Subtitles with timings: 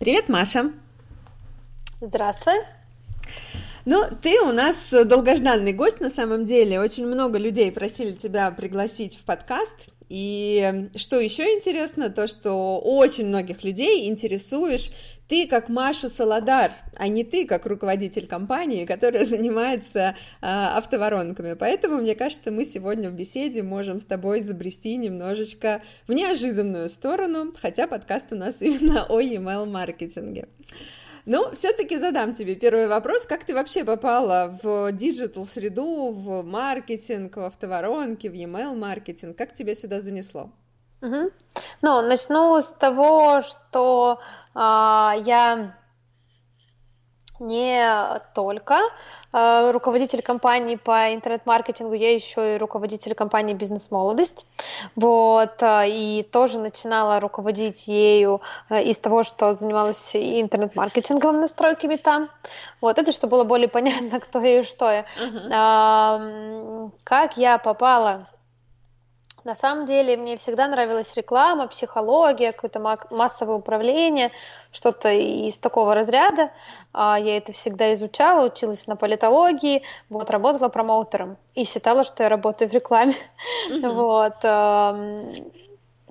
[0.00, 0.72] Привет, Маша.
[2.00, 2.54] Здравствуй.
[3.84, 6.80] Ну, ты у нас долгожданный гость на самом деле.
[6.80, 9.76] Очень много людей просили тебя пригласить в подкаст.
[10.10, 14.90] И что еще интересно, то, что очень многих людей интересуешь
[15.28, 21.54] ты как Маша Солодар, а не ты как руководитель компании, которая занимается э, автоворонками.
[21.54, 27.52] Поэтому, мне кажется, мы сегодня в беседе можем с тобой забрести немножечко в неожиданную сторону,
[27.62, 30.48] хотя подкаст у нас именно о email-маркетинге.
[31.32, 33.24] Ну, все-таки задам тебе первый вопрос.
[33.24, 39.38] Как ты вообще попала в digital среду, в маркетинг, в автоворонки, в e-mail маркетинг?
[39.38, 40.50] Как тебя сюда занесло?
[41.02, 41.30] Угу.
[41.82, 44.18] Ну, начну с того, что
[44.54, 45.78] а, я
[47.40, 48.80] не только
[49.32, 54.46] э, руководитель компании по интернет-маркетингу, я еще и руководитель компании «Бизнес-молодость».
[54.94, 62.28] Вот, э, и тоже начинала руководить ею э, из того, что занималась интернет-маркетингом, настройками там.
[62.80, 65.06] Вот, это что было более понятно, кто я и что я.
[65.18, 66.88] Uh-huh.
[66.88, 68.26] Э, как я попала
[69.44, 74.32] на самом деле мне всегда нравилась реклама, психология, какое-то массовое управление,
[74.72, 76.50] что-то из такого разряда.
[76.92, 82.28] А, я это всегда изучала, училась на политологии, вот, работала промоутером и считала, что я
[82.28, 83.14] работаю в рекламе.
[83.82, 84.34] Вот.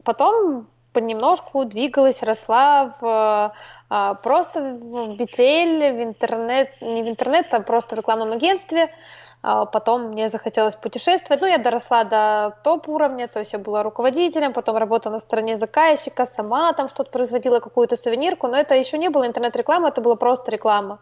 [0.04, 3.54] Потом понемножку двигалась, росла в
[3.90, 8.94] а, просто в BTL, в интернет, не в интернет, а просто в рекламном агентстве.
[9.42, 11.42] А потом мне захотелось путешествовать.
[11.42, 16.26] Ну, я доросла до топ-уровня, то есть я была руководителем, потом работала на стороне заказчика,
[16.26, 20.52] сама там что-то производила, какую-то сувенирку, но это еще не было интернет-реклама, это была просто
[20.52, 21.00] реклама.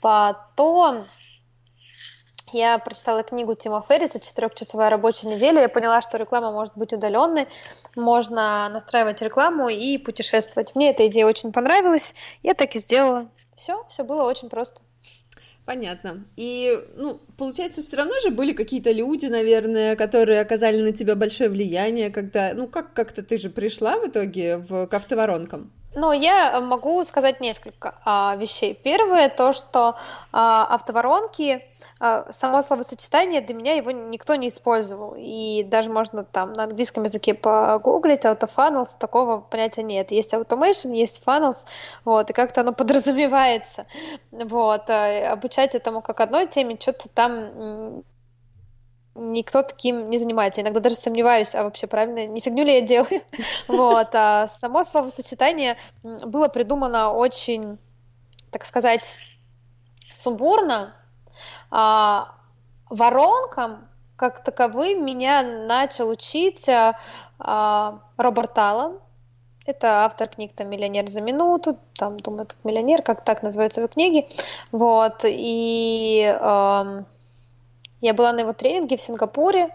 [0.00, 1.04] Потом
[2.52, 5.60] я прочитала книгу Тима Ферриса «Четырехчасовая рабочая неделя».
[5.60, 7.46] Я поняла, что реклама может быть удаленной,
[7.94, 10.74] можно настраивать рекламу и путешествовать.
[10.74, 13.28] Мне эта идея очень понравилась, я так и сделала.
[13.54, 14.80] Все, все было очень просто.
[15.66, 16.24] Понятно.
[16.36, 21.50] И, ну, получается, все равно же были какие-то люди, наверное, которые оказали на тебя большое
[21.50, 25.72] влияние, когда, ну, как как-то ты же пришла в итоге в, к автоворонкам?
[25.98, 28.74] Ну, я могу сказать несколько а, вещей.
[28.74, 29.96] Первое, то, что
[30.30, 31.64] а, автоворонки,
[32.00, 35.14] а, само словосочетание, для меня его никто не использовал.
[35.16, 40.10] И даже можно там на английском языке погуглить, autofunnels, такого понятия нет.
[40.10, 41.64] Есть automation, есть funnels,
[42.04, 43.86] вот, и как-то оно подразумевается.
[44.32, 48.04] Вот, а, обучать этому как одной теме, что-то там
[49.16, 50.60] никто таким не занимается.
[50.60, 53.22] Иногда даже сомневаюсь, а вообще правильно, не фигню ли я делаю.
[53.68, 54.14] Вот.
[54.14, 57.78] А само словосочетание было придумано очень,
[58.50, 59.02] так сказать,
[60.06, 60.94] сумбурно.
[61.70, 62.34] А
[62.88, 66.98] воронкам, как таковым, меня начал учить а,
[67.38, 68.98] а, Роберт Аллен.
[69.66, 73.88] Это автор книг там «Миллионер за минуту», там, думаю, как «Миллионер», как так называются его
[73.88, 74.28] книги.
[74.70, 75.22] Вот.
[75.24, 76.24] И...
[76.40, 77.04] А,
[78.06, 79.74] я была на его тренинге в Сингапуре,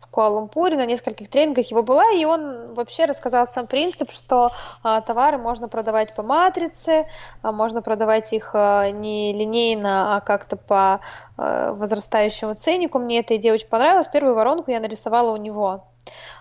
[0.00, 4.50] в Куала-Лумпуре, на нескольких тренингах его была, и он вообще рассказал сам принцип, что
[4.82, 7.06] а, товары можно продавать по матрице,
[7.40, 11.00] а, можно продавать их а, не линейно, а как-то по
[11.36, 12.98] а, возрастающему ценнику.
[12.98, 14.08] Мне эта идея очень понравилась.
[14.08, 15.86] Первую воронку я нарисовала у него.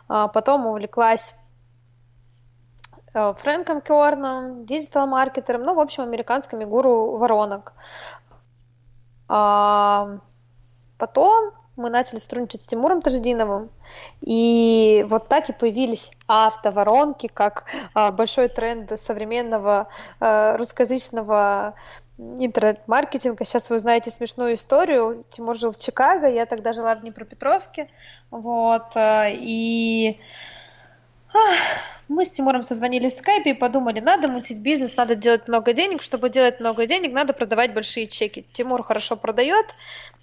[0.09, 1.35] А, потом увлеклась
[3.13, 7.73] а, Фрэнком Кёрном, диджитал-маркетером, ну, в общем, американскими гуру воронок.
[10.99, 13.69] Потом мы начали сотрудничать с Тимуром Таждиновым,
[14.19, 19.87] и вот так и появились автоворонки, как а, большой тренд современного
[20.19, 21.73] а, русскоязычного
[22.17, 23.45] интернет-маркетинга.
[23.45, 25.23] Сейчас вы узнаете смешную историю.
[25.29, 27.89] Тимур жил в Чикаго, я тогда жила в Днепропетровске,
[28.29, 30.19] вот, а, и
[32.09, 36.01] мы с Тимуром созвонились в скайпе и подумали, надо мутить бизнес, надо делать много денег.
[36.01, 38.41] Чтобы делать много денег, надо продавать большие чеки.
[38.41, 39.67] Тимур хорошо продает,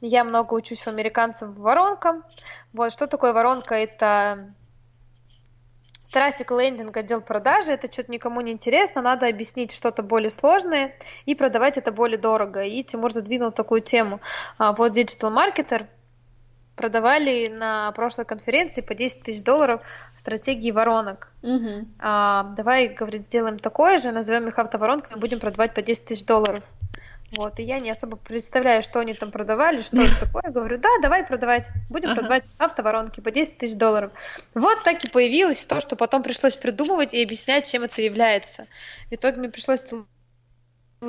[0.00, 2.24] я много учусь у американцев воронкам.
[2.72, 3.76] Вот, что такое воронка?
[3.76, 4.52] Это
[6.10, 10.94] трафик, лендинг, отдел продажи, это что-то никому не интересно, надо объяснить что-то более сложное
[11.24, 12.62] и продавать это более дорого.
[12.62, 14.20] И Тимур задвинул такую тему.
[14.58, 15.86] А, вот Digital Marketer
[16.76, 19.80] продавали на прошлой конференции по 10 тысяч долларов
[20.14, 21.32] стратегии воронок.
[21.42, 21.88] Угу.
[21.98, 26.64] А, давай, говорит, сделаем такое же, назовем их автоворонками, будем продавать по 10 тысяч долларов.
[27.32, 30.52] Вот, и я не особо представляю, что они там продавали, что это такое.
[30.52, 31.70] Говорю, да, давай продавать.
[31.88, 32.20] Будем ага.
[32.20, 34.12] продавать автоворонки по 10 тысяч долларов.
[34.54, 38.66] Вот так и появилось то, что потом пришлось придумывать и объяснять, чем это является.
[39.10, 39.82] В итоге мне пришлось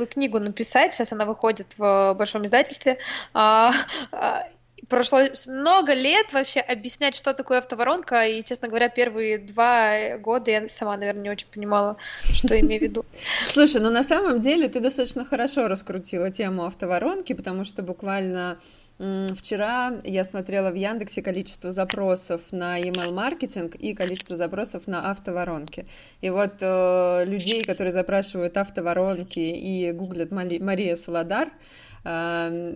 [0.05, 2.97] книгу написать, сейчас она выходит в большом издательстве,
[3.33, 3.71] а,
[4.11, 4.47] а,
[4.89, 10.67] прошло много лет вообще объяснять, что такое автоворонка, и, честно говоря, первые два года я
[10.69, 11.97] сама, наверное, не очень понимала,
[12.33, 13.05] что имею в виду.
[13.47, 18.57] Слушай, ну на самом деле ты достаточно хорошо раскрутила тему автоворонки, потому что буквально
[18.99, 25.85] Вчера я смотрела в Яндексе количество запросов на email маркетинг и количество запросов на автоворонки.
[26.21, 31.51] И вот э, людей, которые запрашивают автоворонки и гуглят Мария Солодар,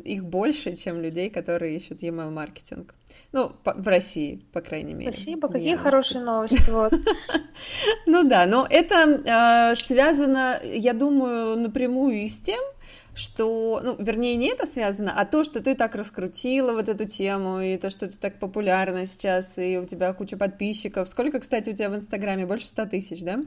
[0.03, 2.93] их больше, чем людей, которые ищут email маркетинг.
[3.31, 5.13] Ну, по, в России, по крайней мере.
[5.13, 6.93] Спасибо, какие хорошие новости, вот.
[8.05, 12.61] Ну да, но это э, связано, я думаю, напрямую и с тем,
[13.13, 17.59] что, ну, вернее, не это связано, а то, что ты так раскрутила вот эту тему,
[17.59, 21.07] и то, что ты так популярна сейчас, и у тебя куча подписчиков.
[21.07, 22.45] Сколько, кстати, у тебя в Инстаграме?
[22.45, 23.41] Больше 100 тысяч, да?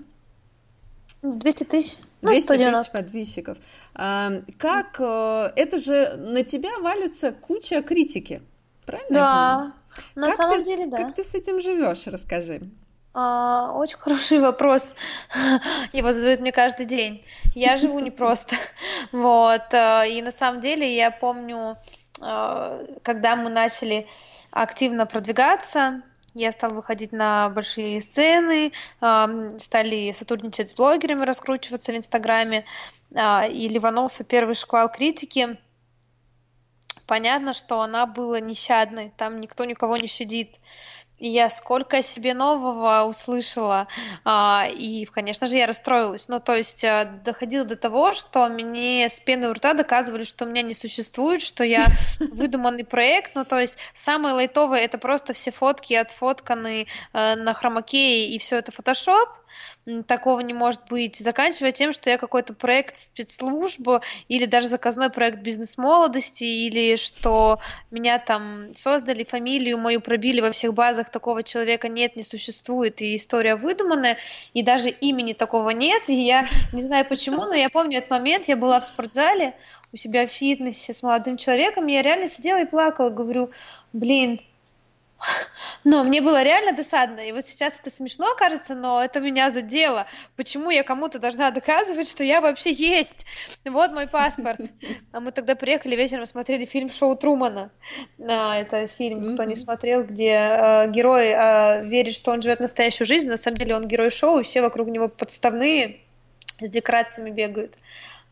[1.25, 1.97] 200 тысяч.
[2.21, 3.59] Ну, 200 тысяч подписчиков.
[3.95, 8.43] А, как, э, это же на тебя валится куча критики,
[8.85, 9.11] правильно?
[9.11, 9.73] Да,
[10.15, 10.99] на как самом ты, деле, да.
[10.99, 12.63] Как ты с этим живешь, расскажи.
[13.15, 14.97] А, очень хороший вопрос.
[15.93, 17.25] Его задают мне каждый день.
[17.55, 18.57] Я живу непросто.
[19.13, 19.73] Вот.
[19.73, 21.79] Э, и на самом деле я помню,
[22.21, 24.07] э, когда мы начали
[24.51, 26.03] активно продвигаться,
[26.35, 32.65] я стала выходить на большие сцены, стали сотрудничать с блогерами, раскручиваться в Инстаграме,
[33.11, 35.57] и ливанулся первый шквал критики.
[37.07, 40.57] Понятно, что она была нещадной, там никто никого не щадит.
[41.19, 43.87] И я сколько себе нового услышала,
[44.25, 46.29] а, и, конечно же, я расстроилась.
[46.29, 50.45] Ну, то есть а, доходило до того, что мне с пены у рта доказывали, что
[50.45, 51.87] меня не существует, что я
[52.19, 53.37] выдуманный проект.
[53.37, 58.57] Ну, то есть самое лайтовое— это просто все фотки отфотканы а, на хромакее, и все
[58.57, 59.29] это фотошоп
[60.07, 65.41] такого не может быть, заканчивая тем, что я какой-то проект спецслужбы или даже заказной проект
[65.41, 67.61] бизнес-молодости, или что
[67.91, 73.17] меня там создали, фамилию мою пробили во всех базах, такого человека нет, не существует, и
[73.17, 74.19] история выдуманная,
[74.55, 78.49] и даже имени такого нет, и я не знаю почему, но я помню этот момент,
[78.49, 79.55] я была в спортзале
[79.93, 83.51] у себя в фитнесе с молодым человеком, я реально сидела и плакала, говорю,
[83.93, 84.41] блин,
[85.85, 90.07] но мне было реально досадно, и вот сейчас это смешно кажется, но это меня задело.
[90.37, 93.27] Почему я кому-то должна доказывать, что я вообще есть?
[93.65, 94.61] Вот мой паспорт.
[95.13, 97.71] А мы тогда приехали вечером, смотрели фильм «Шоу Трумана».
[98.19, 103.07] А, это фильм, кто не смотрел, где э, герой э, верит, что он живет настоящую
[103.07, 106.01] жизнь, на самом деле он герой шоу, и все вокруг него подставные,
[106.61, 107.77] с декорациями бегают.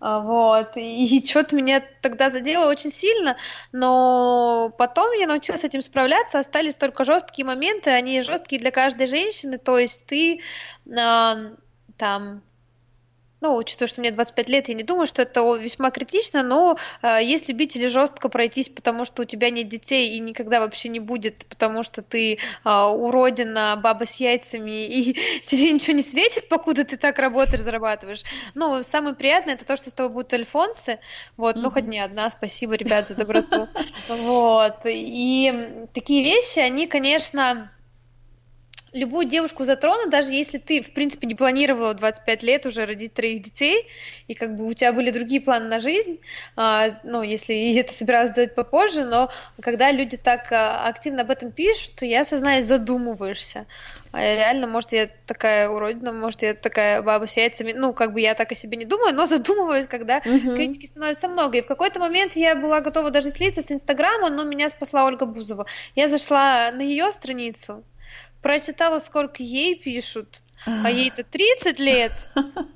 [0.04, 3.36] А, вот, и что-то меня тогда задело очень сильно,
[3.70, 9.06] но потом я научилась с этим справляться, остались только жесткие моменты, они жесткие для каждой
[9.06, 10.40] женщины, то есть ты
[10.84, 12.42] там
[13.42, 17.18] ну, учитывая, что мне 25 лет, я не думаю, что это весьма критично, но э,
[17.22, 21.44] есть любители жестко пройтись, потому что у тебя нет детей и никогда вообще не будет,
[21.46, 25.14] потому что ты э, уродина, баба с яйцами, и
[25.46, 28.22] тебе ничего не светит, покуда ты так работаешь, зарабатываешь.
[28.54, 31.00] Ну, самое приятное это то, что с тобой будут альфонсы,
[31.36, 33.66] вот, ну, хоть не одна, спасибо, ребят, за доброту,
[34.08, 37.72] вот, и такие вещи, они, конечно,
[38.92, 43.42] любую девушку затронут, даже если ты, в принципе, не планировала 25 лет уже родить троих
[43.42, 43.86] детей,
[44.28, 46.20] и как бы у тебя были другие планы на жизнь,
[46.56, 49.30] а, ну, если это собиралась сделать попозже, но
[49.60, 53.66] когда люди так а, активно об этом пишут, то я, сознаюсь, задумываешься.
[54.12, 57.72] А реально, может, я такая уродина, может, я такая баба с яйцами.
[57.72, 60.54] Ну, как бы я так о себе не думаю, но задумываюсь, когда uh-huh.
[60.54, 61.58] критики становится много.
[61.58, 65.24] И в какой-то момент я была готова даже слиться с Инстаграма, но меня спасла Ольга
[65.24, 65.64] Бузова.
[65.94, 67.84] Я зашла на ее страницу,
[68.42, 72.12] прочитала, сколько ей пишут, а ей-то 30 лет,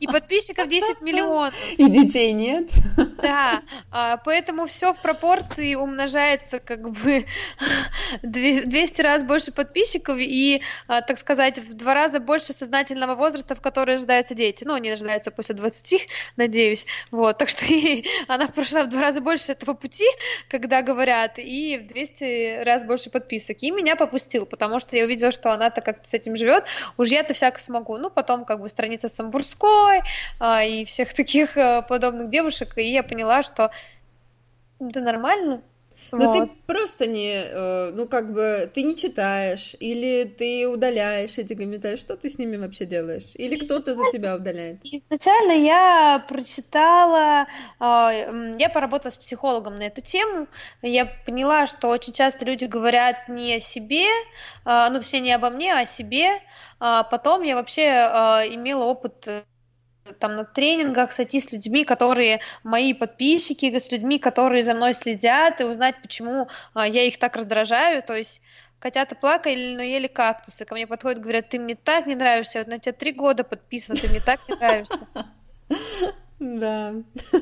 [0.00, 1.54] и подписчиков 10 миллионов.
[1.76, 2.68] И детей нет.
[3.22, 7.26] Да, а, поэтому все в пропорции умножается как бы
[8.22, 13.60] 200 раз больше подписчиков и, а, так сказать, в два раза больше сознательного возраста, в
[13.60, 14.64] который рождаются дети.
[14.64, 16.86] Ну, они рождаются после 20, надеюсь.
[17.10, 20.06] Вот, так что ей, она прошла в два раза больше этого пути,
[20.48, 23.58] когда говорят, и в 200 раз больше подписок.
[23.62, 26.64] И меня попустил, потому что я увидела, что она-то как-то с этим живет.
[26.96, 27.98] Уж я-то всяко смогу.
[27.98, 30.02] Ну, потом как бы страница Самбурской
[30.38, 33.70] а, и всех таких а, подобных девушек, и я поняла, что
[34.80, 35.62] это нормально,
[36.12, 36.54] но вот.
[36.54, 41.96] ты просто не, э, ну как бы, ты не читаешь, или ты удаляешь эти комментарии,
[41.96, 43.32] что ты с ними вообще делаешь?
[43.34, 44.80] Или кто-то за тебя удаляет?
[44.84, 47.46] Изначально я прочитала,
[47.80, 50.46] э, я поработала с психологом на эту тему,
[50.82, 55.50] я поняла, что очень часто люди говорят не о себе, э, ну точнее не обо
[55.50, 56.28] мне, а о себе,
[56.78, 57.86] а потом я вообще
[58.52, 59.28] имела опыт
[60.12, 65.60] там на тренингах сойти с людьми, которые мои подписчики, с людьми, которые за мной следят,
[65.60, 68.02] и узнать, почему а, я их так раздражаю.
[68.02, 68.42] То есть
[68.78, 70.64] котята плакали, но ели кактусы.
[70.64, 73.98] Ко мне подходят, говорят, ты мне так не нравишься, вот на тебя три года подписано,
[73.98, 75.06] ты мне так не нравишься.
[76.38, 76.92] Да.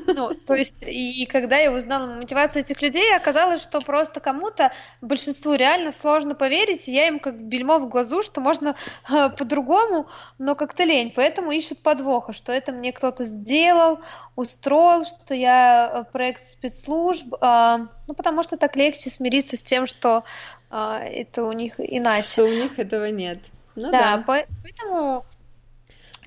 [0.07, 4.71] Ну, то есть, и когда я узнала мотивацию этих людей, оказалось, что просто кому-то,
[5.01, 8.75] большинству реально сложно поверить, и я им как бельмо в глазу, что можно
[9.09, 13.99] э, по-другому, но как-то лень, поэтому ищут подвоха, что это мне кто-то сделал,
[14.37, 19.87] устроил, что я э, проект спецслужб, э, ну, потому что так легче смириться с тем,
[19.87, 20.23] что
[20.71, 22.27] э, это у них иначе.
[22.27, 23.39] Что у них этого нет.
[23.75, 24.55] Ну, да, да, поэтому
[24.87, 25.25] ну,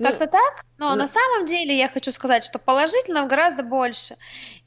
[0.07, 0.95] Как-то так, но ну...
[0.95, 4.15] на самом деле я хочу сказать, что положительного гораздо больше.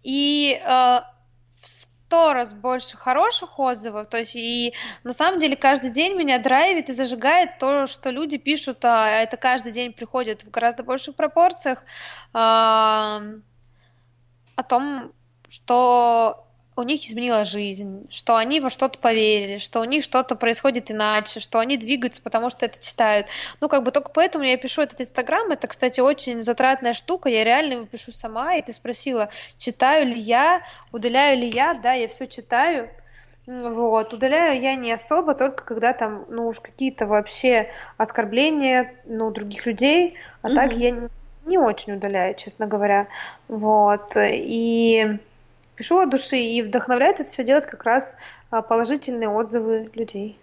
[0.02, 4.08] И э, в сто раз больше хороших отзывов.
[4.08, 4.74] То есть, и
[5.04, 9.36] на самом деле каждый день меня драйвит и зажигает то, что люди пишут, а это
[9.36, 11.84] каждый день приходит в гораздо больших пропорциях.
[12.34, 13.40] Э,
[14.54, 15.12] о том,
[15.48, 20.90] что у них изменила жизнь, что они во что-то поверили, что у них что-то происходит
[20.90, 23.26] иначе, что они двигаются, потому что это читают.
[23.60, 25.50] Ну, как бы только поэтому я пишу этот Инстаграм.
[25.50, 27.28] Это, кстати, очень затратная штука.
[27.28, 28.56] Я реально его пишу сама.
[28.56, 30.62] И ты спросила, читаю ли я,
[30.92, 31.74] удаляю ли я.
[31.74, 32.88] Да, я все читаю.
[33.46, 39.66] Вот, удаляю я не особо, только когда там, ну уж какие-то вообще оскорбления, ну, других
[39.66, 40.54] людей, а mm-hmm.
[40.54, 41.08] так я
[41.44, 43.08] не очень удаляю, честно говоря.
[43.48, 45.18] Вот, и
[45.76, 48.16] пишу от души, и вдохновляет это все делать как раз
[48.50, 50.38] а, положительные отзывы людей.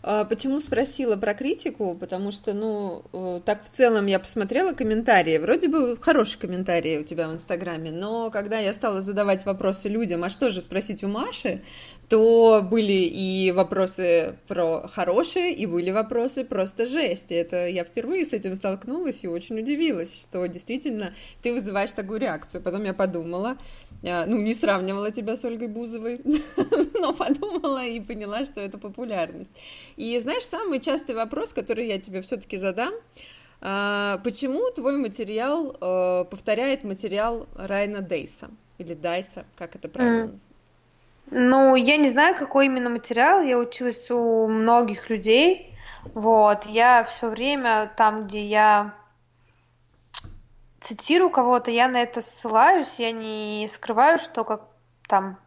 [0.00, 1.96] А почему спросила про критику?
[1.98, 5.38] Потому что, ну, э, так в целом я посмотрела комментарии.
[5.38, 10.22] Вроде бы хорошие комментарии у тебя в Инстаграме, но когда я стала задавать вопросы людям,
[10.22, 11.62] а что же спросить у Маши,
[12.08, 17.30] то были и вопросы про хорошие, и были вопросы просто жесть.
[17.30, 22.20] И это я впервые с этим столкнулась и очень удивилась, что действительно ты вызываешь такую
[22.20, 22.62] реакцию.
[22.62, 23.58] Потом я подумала,
[24.02, 26.20] а, ну, не сравнивала тебя с Ольгой Бузовой,
[26.94, 29.52] но подумала и поняла, что это популярность.
[29.96, 32.94] И знаешь, самый частый вопрос, который я тебе все-таки задам,
[33.60, 40.57] а, почему твой материал а, повторяет материал Райна Дейса или Дайса, как это правильно называется?
[41.30, 43.42] Ну, я не знаю, какой именно материал.
[43.42, 45.74] Я училась у многих людей.
[46.14, 48.94] Вот, я все время там, где я
[50.80, 54.62] цитирую кого-то, я на это ссылаюсь, я не скрываю, что как
[55.06, 55.38] там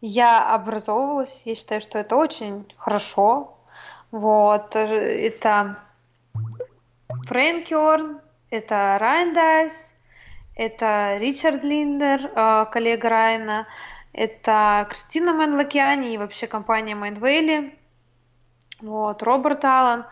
[0.00, 3.58] я образовывалась, я считаю, что это очень хорошо.
[4.10, 5.78] Вот, это
[7.26, 9.94] Фрэнк Керн, это Райан Дайс,
[10.54, 13.66] это Ричард Линдер, э, коллега Райана,
[14.14, 17.76] это Кристина Манлакиани и вообще компания Mindvalley,
[18.80, 20.06] вот, Роберт Аллен.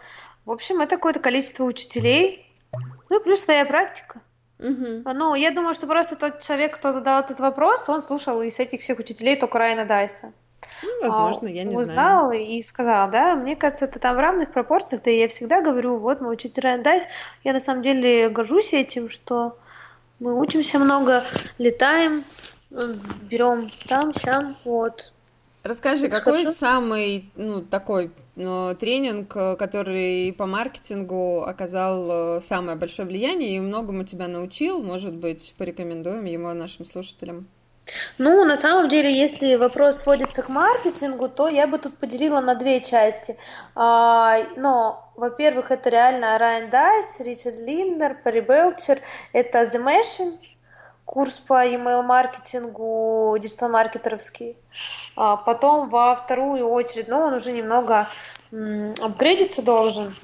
[0.44, 2.46] В общем, это какое-то количество учителей,
[3.08, 4.20] ну и плюс своя практика.
[4.58, 5.02] Угу.
[5.04, 8.80] Ну, я думаю, что просто тот человек, кто задал этот вопрос, он слушал из этих
[8.80, 10.32] всех учителей только Райана Дайса.
[10.82, 12.44] Ну, возможно, я не узнал знаю.
[12.44, 15.96] и сказал, да, мне кажется, это там в равных пропорциях, да и я всегда говорю,
[15.96, 17.06] вот мой учитель Райан Дайс,
[17.44, 19.58] я на самом деле горжусь этим, что
[20.20, 21.24] мы учимся много,
[21.58, 22.24] летаем,
[23.30, 25.12] берем там, сям, вот.
[25.62, 33.06] Расскажи, какой самый, ну, такой ну, тренинг, э, который по маркетингу оказал э, самое большое
[33.06, 37.46] влияние и многому тебя научил, может быть, порекомендуем его нашим слушателям?
[38.18, 42.54] Ну, на самом деле, если вопрос сводится к маркетингу, то я бы тут поделила на
[42.54, 43.36] две части.
[43.74, 48.98] А, но, во-первых, это реально Райан Дайс, Ричард Линдер, Перри Белчер,
[49.32, 50.32] это The Machine,
[51.04, 54.56] курс по email-маркетингу Digital Marketer овский.
[55.16, 58.06] А потом во вторую очередь, ну, он уже немного
[58.50, 60.14] апгрейдиться должен.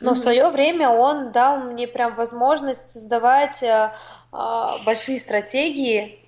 [0.00, 0.14] Но mm-hmm.
[0.14, 3.94] в свое время он дал мне прям возможность создавать а,
[4.30, 6.18] а, большие стратегии.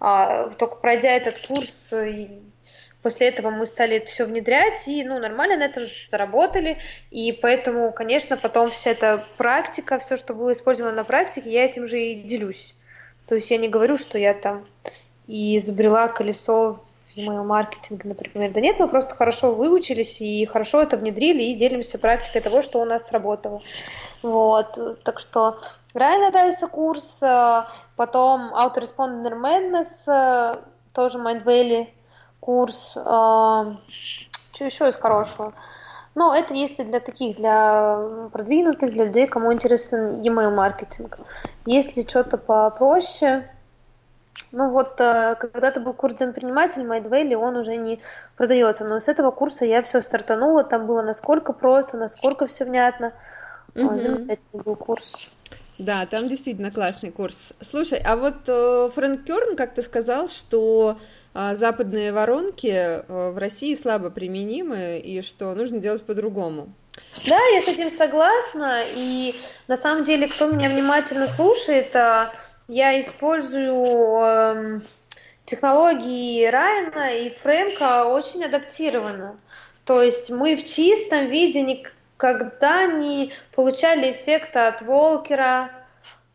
[0.00, 1.92] А, только пройдя этот курс,
[3.02, 6.78] после этого мы стали это все внедрять и ну, нормально на этом заработали.
[7.10, 11.88] И поэтому, конечно, потом вся эта практика, все, что было использовано на практике, я этим
[11.88, 12.74] же и делюсь.
[13.28, 14.64] То есть я не говорю, что я там
[15.26, 16.80] и изобрела колесо
[17.14, 18.52] email маркетинга, например.
[18.52, 22.80] Да нет, мы просто хорошо выучились и хорошо это внедрили и делимся практикой того, что
[22.80, 23.60] у нас сработало.
[24.22, 25.58] Вот, так что
[25.94, 27.64] Райана Дайса курс, э,
[27.96, 30.58] потом Autoresponder Madness, э,
[30.92, 31.88] тоже Mindvalley
[32.40, 33.00] курс, э,
[33.88, 35.52] что еще из хорошего?
[36.14, 41.18] Но это если для таких, для продвинутых, для людей, кому интересен e-mail маркетинг.
[41.64, 43.48] Если что-то попроще,
[44.50, 48.00] ну вот, э, когда-то был курс «Предприниматель» Майдвейли, он уже не
[48.36, 48.84] продается.
[48.84, 53.12] Но с этого курса я все стартанула, там было насколько просто, насколько все внятно.
[53.74, 53.98] Угу.
[53.98, 55.28] Замечательный был курс.
[55.78, 57.52] Да, там действительно классный курс.
[57.60, 60.98] Слушай, а вот э, Фрэнк Керн как-то сказал, что
[61.34, 66.72] э, западные воронки э, в России слабо применимы и что нужно делать по-другому.
[67.28, 69.36] Да, я с этим согласна, и
[69.68, 72.30] на самом деле, кто меня внимательно слушает, э,
[72.66, 73.84] я использую
[74.20, 74.80] э,
[75.44, 79.38] технологии Райана и Фрэнка очень адаптированно.
[79.84, 81.62] То есть мы в чистом виде
[82.18, 85.70] никогда не получали эффекта от Волкера,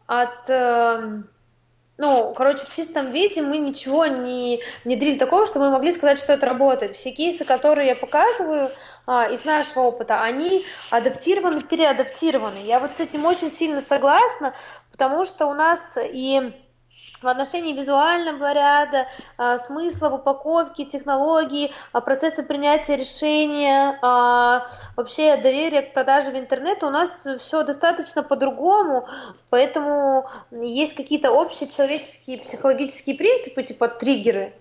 [0.08, 0.50] от...
[0.50, 1.22] Э,
[1.98, 6.34] ну, короче, в чистом виде мы ничего не внедрили такого, что мы могли сказать, что
[6.34, 6.96] это работает.
[6.96, 8.72] Все кейсы, которые я показываю
[9.06, 12.58] а, из нашего опыта, они адаптированы, переадаптированы.
[12.64, 14.56] Я вот с этим очень сильно согласна,
[14.92, 16.54] потому что у нас и
[17.24, 25.38] в отношении визуального ряда, а, смысла в упаковке, технологии, а, процесса принятия решения, а, вообще
[25.38, 26.84] доверия к продаже в интернет.
[26.84, 29.08] У нас все достаточно по-другому,
[29.50, 34.54] поэтому есть какие-то общие человеческие психологические принципы, типа триггеры,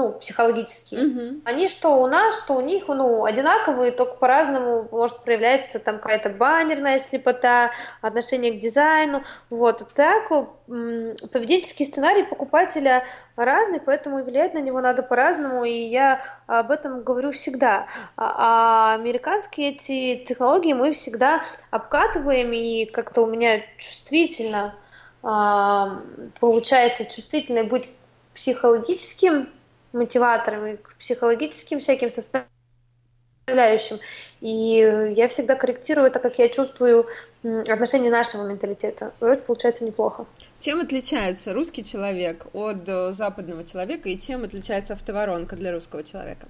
[0.00, 1.40] ну, психологические, угу.
[1.44, 6.30] они что у нас, что у них, ну, одинаковые, только по-разному может проявляться там какая-то
[6.30, 10.28] баннерная слепота, отношение к дизайну, вот, так
[10.66, 13.04] поведенческий сценарий покупателя
[13.36, 17.86] разный, поэтому влиять на него надо по-разному, и я об этом говорю всегда.
[18.16, 24.74] А, а американские эти технологии мы всегда обкатываем, и как-то у меня чувствительно
[25.22, 26.00] а,
[26.38, 27.90] получается чувствительно быть
[28.34, 29.48] психологическим
[29.92, 33.98] мотиваторами, к психологическим всяким составляющим.
[34.40, 37.06] И я всегда корректирую это, как я чувствую
[37.42, 39.12] отношение нашего менталитета.
[39.20, 40.26] Вроде получается неплохо.
[40.58, 46.48] Чем отличается русский человек от э, западного человека и чем отличается автоворонка для русского человека?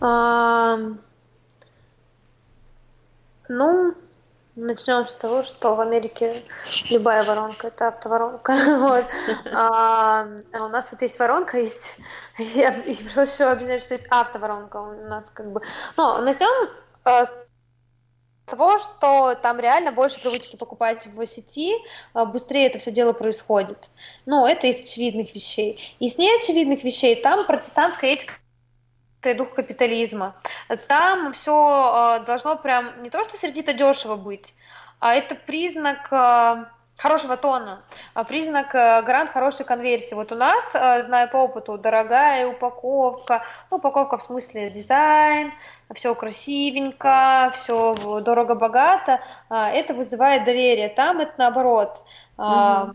[0.00, 0.78] А,
[3.48, 3.94] ну,
[4.60, 6.42] Начнем с того, что в Америке
[6.90, 8.52] любая воронка это автоворонка.
[8.78, 9.04] Вот.
[9.52, 11.98] А, а у нас вот есть воронка, есть.
[12.38, 14.78] Я, я пришлось еще объяснять, что есть автоворонка.
[14.78, 15.62] У нас как бы.
[15.96, 16.70] Но начнем
[17.04, 17.32] а, с
[18.46, 21.74] того, что там реально больше привычки покупать в сети,
[22.12, 23.78] а, быстрее это все дело происходит.
[24.26, 25.96] Ну, это из очевидных вещей.
[26.00, 28.34] Из неочевидных вещей там протестантская этика
[29.26, 30.36] и дух капитализма.
[30.86, 34.54] Там все э, должно прям не то, что сердито дешево быть,
[35.00, 36.64] а это признак э,
[36.96, 37.82] хорошего тона,
[38.14, 40.14] а признак э, гарант хорошей конверсии.
[40.14, 45.52] Вот у нас, знаю по опыту, дорогая упаковка, ну, упаковка в смысле дизайн,
[45.94, 50.90] все красивенько, все дорого-богато, это вызывает доверие.
[50.90, 52.02] Там это наоборот.
[52.36, 52.94] Угу.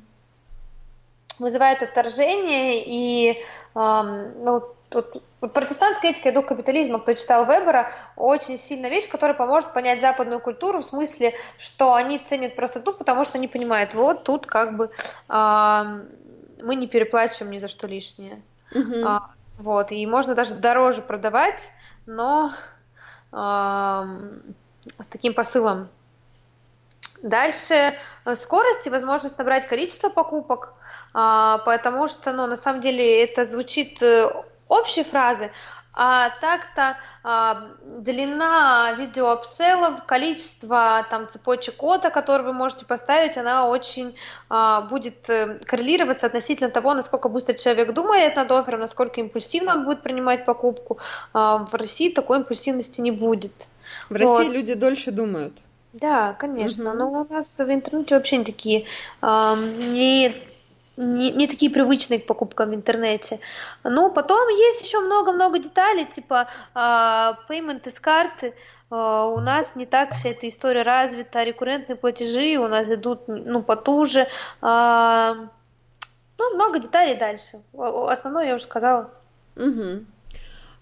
[1.40, 4.62] Вызывает отторжение и ну,
[4.94, 10.02] вот, протестантская этика и дух капитализма, кто читал Вебера, очень сильная вещь, которая поможет понять
[10.02, 14.78] западную культуру в смысле, что они ценят простоту, потому что они понимают, вот тут как
[14.78, 14.90] бы
[15.28, 16.00] а,
[16.62, 18.42] мы не переплачиваем ни за что лишнее.
[18.72, 19.04] Uh-huh.
[19.06, 21.70] А, вот, и можно даже дороже продавать,
[22.06, 22.52] но
[23.32, 24.08] а,
[25.00, 25.90] с таким посылом.
[27.22, 27.94] Дальше
[28.26, 30.74] э, скорость и возможность набрать количество покупок,
[31.14, 34.00] а, потому что, ну, на самом деле это звучит
[34.68, 35.52] общие фразы,
[35.96, 37.68] а так-то а,
[38.00, 44.16] длина видеоапселлов, количество там цепочек кода, которые вы можете поставить, она очень
[44.50, 49.86] а, будет э, коррелироваться относительно того, насколько быстро человек думает над оффером, насколько импульсивно он
[49.86, 50.98] будет принимать покупку.
[51.34, 53.54] А, в России такой импульсивности не будет.
[54.10, 54.54] В России вот.
[54.54, 55.54] люди дольше думают.
[55.94, 56.98] Да, конечно, угу.
[56.98, 58.86] но у нас в интернете вообще не такие,
[59.22, 59.56] э,
[59.92, 60.34] не
[60.98, 63.40] не, не такие привычные к покупкам в интернете.
[63.84, 68.54] Ну, потом есть еще много-много деталей, типа э, payment из карты.
[68.92, 73.64] Э, у нас не так вся эта история развита, рекуррентные платежи у нас идут, ну,
[73.64, 74.28] потуже.
[74.62, 75.34] Э,
[76.38, 77.64] ну, много деталей дальше.
[77.78, 79.12] Основное я уже сказала.
[79.56, 80.06] Угу.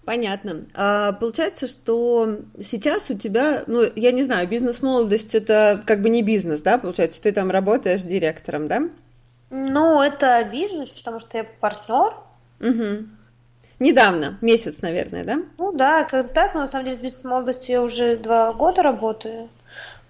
[0.04, 0.64] Понятно.
[0.74, 6.22] А, получается, что сейчас у тебя, ну, я не знаю, бизнес-молодость это как бы не
[6.22, 8.82] бизнес, да, получается, ты там работаешь директором, да?
[9.54, 12.14] Ну, это бизнес, потому что я партнер.
[12.58, 13.06] Угу.
[13.80, 15.38] Недавно, месяц, наверное, да?
[15.58, 19.50] Ну да, как так, но на самом деле с бизнес-молодостью я уже два года работаю.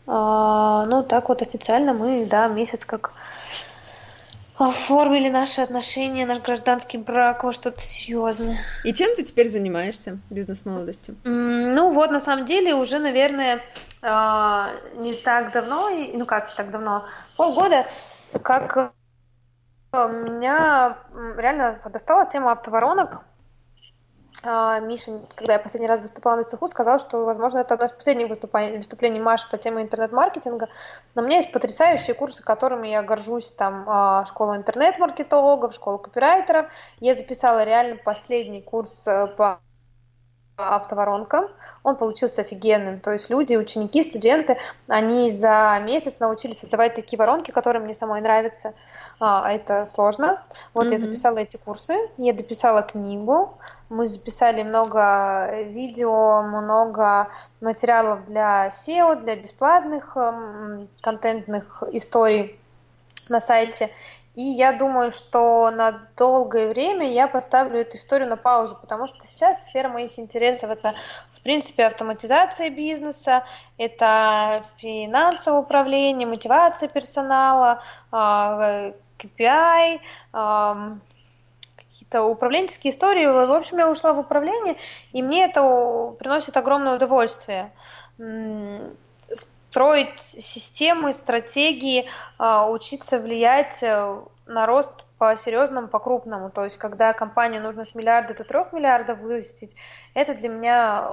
[0.07, 3.15] А, ну, так вот официально мы, да, месяц как
[4.59, 8.59] оформили наши отношения, наш гражданский брак во что-то серьезное.
[8.85, 11.17] И чем ты теперь занимаешься бизнес-молодостью?
[11.25, 13.61] Ну вот, на самом деле, уже, наверное,
[14.03, 17.87] а, не так давно, ну как не так давно, полгода,
[18.43, 18.93] как
[19.95, 20.97] меня
[21.37, 23.21] реально достала тема автоворонок.
[24.43, 27.93] а, Миша, когда я последний раз выступала на цеху, сказал, что, возможно, это одно из
[27.93, 30.69] последних выступлений, выступлений Маши по теме интернет-маркетинга.
[31.15, 33.53] Но у меня есть потрясающие курсы, которыми я горжусь.
[33.53, 36.71] Там а, школа интернет-маркетологов, школа копирайтеров.
[37.01, 39.61] Я записала реально последний курс э, по
[40.57, 41.49] автоворонкам.
[41.83, 43.01] Он получился офигенным.
[43.01, 44.57] То есть люди, ученики, студенты,
[44.89, 48.73] они за месяц научились создавать такие воронки, которые мне самой нравятся
[49.25, 50.43] а, это сложно.
[50.75, 50.91] Вот mm-hmm.
[50.91, 53.57] я записала эти курсы, я дописала книгу,
[53.89, 57.29] мы записали много видео, много
[57.61, 62.59] материалов для SEO, для бесплатных эм, контентных историй
[63.29, 63.91] на сайте.
[64.35, 69.25] И я думаю, что на долгое время я поставлю эту историю на паузу, потому что
[69.25, 70.95] сейчас сфера моих интересов это,
[71.39, 73.45] в принципе, автоматизация бизнеса,
[73.79, 77.85] это финансовое управление, мотивация персонала,
[79.23, 80.01] KPI,
[81.77, 83.27] какие-то управленческие истории.
[83.27, 84.77] В общем, я ушла в управление,
[85.13, 87.73] и мне это приносит огромное удовольствие.
[89.33, 92.07] Строить системы, стратегии,
[92.37, 96.51] а, учиться влиять э, на рост по-серьезному, по-крупному.
[96.51, 99.75] То есть, когда компанию нужно с миллиарда до трех миллиардов вырастить,
[100.15, 101.09] это для меня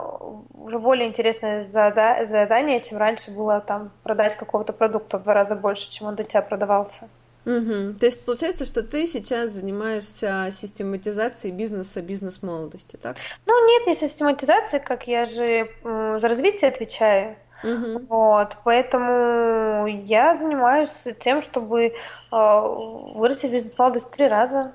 [0.54, 5.90] уже более интересное задание, чем раньше было там продать какого-то продукта в два раза больше,
[5.92, 7.08] чем он до тебя продавался.
[7.50, 7.94] Угу.
[8.00, 13.18] То есть получается, что ты сейчас занимаешься систематизацией бизнеса, бизнес-молодости, так?
[13.48, 17.36] Ну нет, не систематизацией, как я же за развитие отвечаю.
[17.64, 18.06] Угу.
[18.08, 21.92] Вот, поэтому я занимаюсь тем, чтобы э,
[22.32, 24.72] вырастить бизнес-молодость три раза.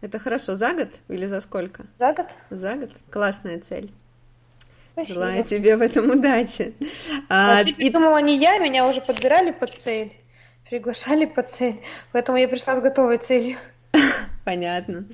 [0.00, 0.54] Это хорошо.
[0.56, 1.84] За год или за сколько?
[1.98, 2.26] За год.
[2.50, 2.90] За год.
[3.10, 3.92] Классная цель.
[4.92, 5.14] Спасибо.
[5.14, 6.74] Желаю тебе в этом удачи.
[7.28, 7.90] А, и...
[7.90, 10.12] думала, не я, меня уже подбирали под цель
[10.68, 11.80] приглашали по цель,
[12.12, 13.56] поэтому я пришла с готовой целью.
[14.44, 15.04] Понятно.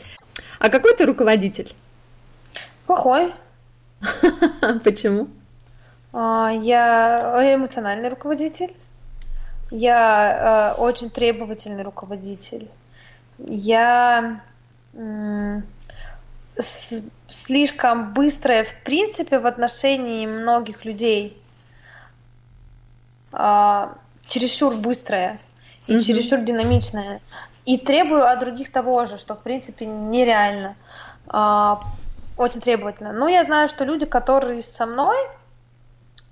[0.58, 1.74] А какой ты руководитель?
[2.86, 3.34] Плохой.
[4.84, 5.28] Почему?
[6.12, 8.74] А, я эмоциональный руководитель.
[9.70, 12.68] Я э, очень требовательный руководитель.
[13.38, 14.42] Я
[17.28, 21.40] слишком быстрая, в принципе, в отношении многих людей.
[24.30, 25.40] Чересчур быстрая
[25.88, 26.00] и mm-hmm.
[26.00, 27.20] чересчур динамичная.
[27.64, 30.76] И требую от других того же, что в принципе нереально.
[31.26, 31.82] А,
[32.36, 33.12] очень требовательно.
[33.12, 35.16] Но я знаю, что люди, которые со мной,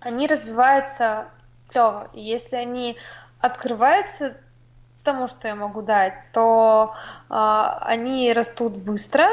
[0.01, 1.27] они развиваются
[1.71, 2.09] клево.
[2.15, 2.97] И если они
[3.41, 4.37] открываются
[5.03, 6.95] тому, что я могу дать, то
[7.29, 9.29] а, они растут быстро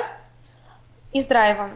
[1.14, 1.70] и с драйвом.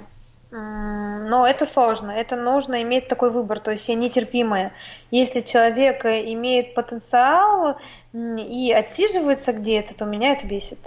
[0.51, 4.71] Но это сложно, это нужно иметь такой выбор, то есть я нетерпимая.
[5.11, 7.77] Если человек имеет потенциал
[8.13, 10.79] и отсиживается где-то, то меня это бесит.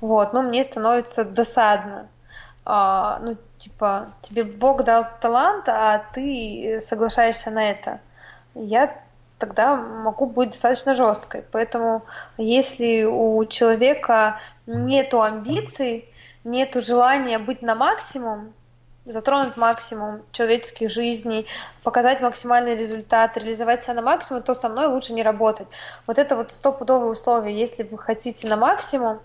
[0.00, 2.08] Вот, но мне становится досадно.
[2.64, 8.00] А, ну, типа, тебе Бог дал талант, а ты соглашаешься на это.
[8.54, 9.02] Я
[9.38, 11.44] тогда могу быть достаточно жесткой.
[11.50, 12.04] Поэтому
[12.38, 16.04] если у человека нету амбиций,
[16.44, 18.52] нету желания быть на максимум,
[19.04, 21.46] затронуть максимум человеческих жизней,
[21.82, 25.68] показать максимальный результат, реализовать себя на максимум, то со мной лучше не работать.
[26.06, 27.58] Вот это вот стопудовые условия.
[27.58, 29.20] Если вы хотите на максимум,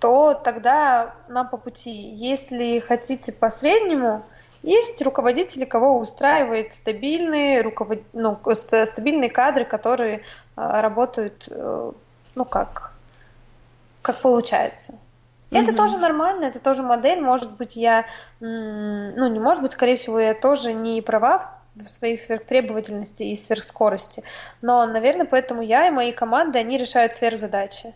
[0.00, 1.90] то тогда нам по пути.
[1.90, 4.24] Если хотите по среднему,
[4.62, 8.00] есть руководители, кого устраивает стабильные, руковод...
[8.12, 10.20] ну, стабильные кадры, которые э,
[10.56, 11.92] работают, э,
[12.34, 12.92] ну как,
[14.02, 14.98] как получается.
[15.50, 15.76] Это угу.
[15.76, 17.20] тоже нормально, это тоже модель.
[17.20, 18.06] Может быть, я,
[18.40, 24.24] ну, не может быть, скорее всего, я тоже не права в своей сверхтребовательности и сверхскорости.
[24.62, 27.94] Но, наверное, поэтому я и мои команды, они решают сверхзадачи.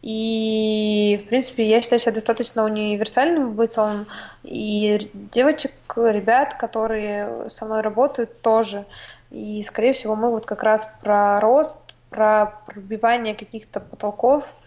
[0.00, 4.06] И, в принципе, я считаю себя достаточно универсальным бойцом.
[4.42, 8.86] И девочек, ребят, которые со мной работают, тоже.
[9.30, 14.44] И, скорее всего, мы вот как раз про рост, про пробивание каких-то потолков–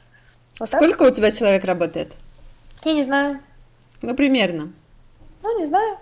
[0.60, 1.12] вот Сколько так?
[1.12, 2.16] у тебя человек работает?
[2.84, 3.40] Я не знаю.
[4.02, 4.72] Ну, примерно.
[5.42, 5.98] Ну, не знаю.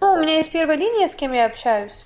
[0.00, 2.04] Ну, у меня есть первая линия, с кем я общаюсь.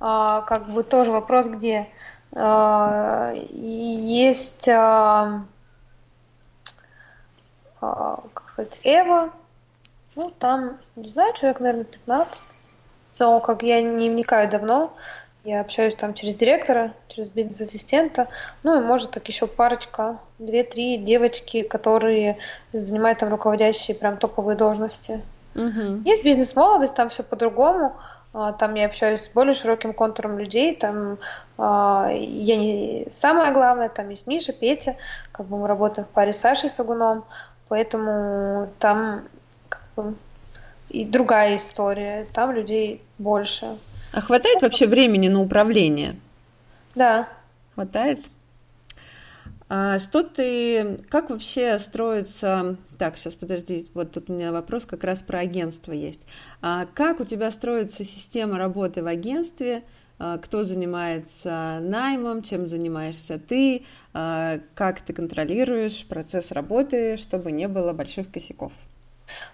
[0.00, 1.88] А, как бы тоже вопрос, где.
[2.32, 5.44] А, есть, а,
[7.80, 9.30] а, как сказать, Эва.
[10.16, 12.42] Ну, там, не знаю, человек, наверное, 15.
[13.18, 14.92] Но как я не вникаю давно,
[15.44, 18.28] я общаюсь там через директора, через бизнес-ассистента,
[18.62, 22.38] ну и может так еще парочка, две-три девочки, которые
[22.72, 25.22] занимают там руководящие прям топовые должности.
[25.54, 26.02] Угу.
[26.04, 27.94] Есть бизнес-молодость, там все по-другому.
[28.32, 30.74] А, там я общаюсь с более широким контуром людей.
[30.74, 31.18] Там
[31.58, 34.96] а, я не самое главное, там есть Миша, Петя,
[35.30, 37.24] как бы мы работаем в паре с Сашей Сагуном,
[37.68, 39.22] поэтому там
[39.96, 40.14] бы
[40.90, 43.78] и другая история, там людей больше.
[44.14, 46.16] А хватает вообще времени на управление?
[46.94, 47.28] Да.
[47.74, 48.20] Хватает?
[49.68, 55.02] А что ты, как вообще строится, так, сейчас подожди, вот тут у меня вопрос как
[55.02, 56.20] раз про агентство есть.
[56.62, 59.82] А как у тебя строится система работы в агентстве,
[60.20, 67.66] а, кто занимается наймом, чем занимаешься ты, а, как ты контролируешь процесс работы, чтобы не
[67.66, 68.72] было больших косяков?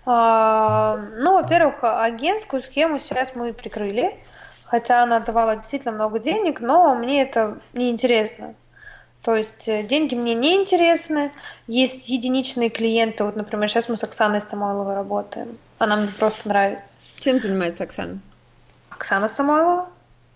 [0.04, 4.16] А, ну, во-первых, агентскую схему сейчас мы прикрыли,
[4.70, 8.54] хотя она давала действительно много денег, но мне это не интересно.
[9.22, 11.32] То есть э, деньги мне не интересны,
[11.66, 16.94] есть единичные клиенты, вот, например, сейчас мы с Оксаной Самойловой работаем, она мне просто нравится.
[17.16, 18.20] Чем занимается Оксана?
[18.88, 19.90] Оксана Самойлова?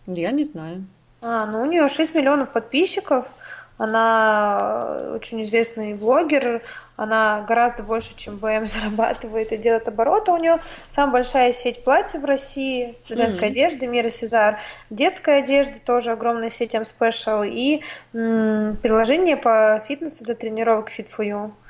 [0.06, 0.84] Я не знаю.
[1.22, 3.26] А, ну у нее 6 миллионов подписчиков,
[3.76, 6.62] она очень известный блогер,
[6.96, 10.30] она гораздо больше, чем БМ зарабатывает и делает обороты.
[10.30, 13.50] У нее самая большая сеть платьев в России, женской mm-hmm.
[13.50, 14.60] одежды, Мира Сезар,
[14.90, 17.82] детская одежда, тоже огромная сеть M Special и
[18.12, 21.50] м- приложение по фитнесу для тренировок Fit4U.
[21.50, 21.63] А,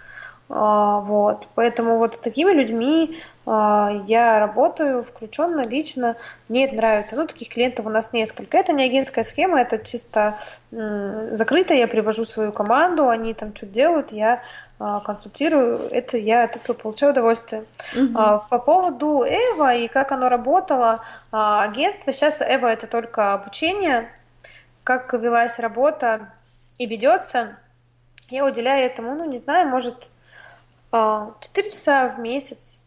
[0.48, 1.48] вот.
[1.54, 6.16] Поэтому вот с такими людьми а, я работаю включенно, лично,
[6.48, 7.16] мне это нравится.
[7.16, 8.58] Ну, таких клиентов у нас несколько.
[8.58, 10.38] Это не агентская схема, это чисто
[10.70, 14.42] закрыто, я привожу свою команду, они там что-то делают, я
[14.78, 17.64] а, консультирую, это я от этого получаю удовольствие.
[17.96, 18.12] Угу.
[18.50, 24.10] По поводу Эва и как оно работало, агентство, сейчас Эва это только обучение,
[24.82, 26.32] как велась работа
[26.76, 27.56] и ведется,
[28.30, 30.10] я уделяю этому, ну, не знаю, может,
[30.94, 32.80] 4 часа в месяц,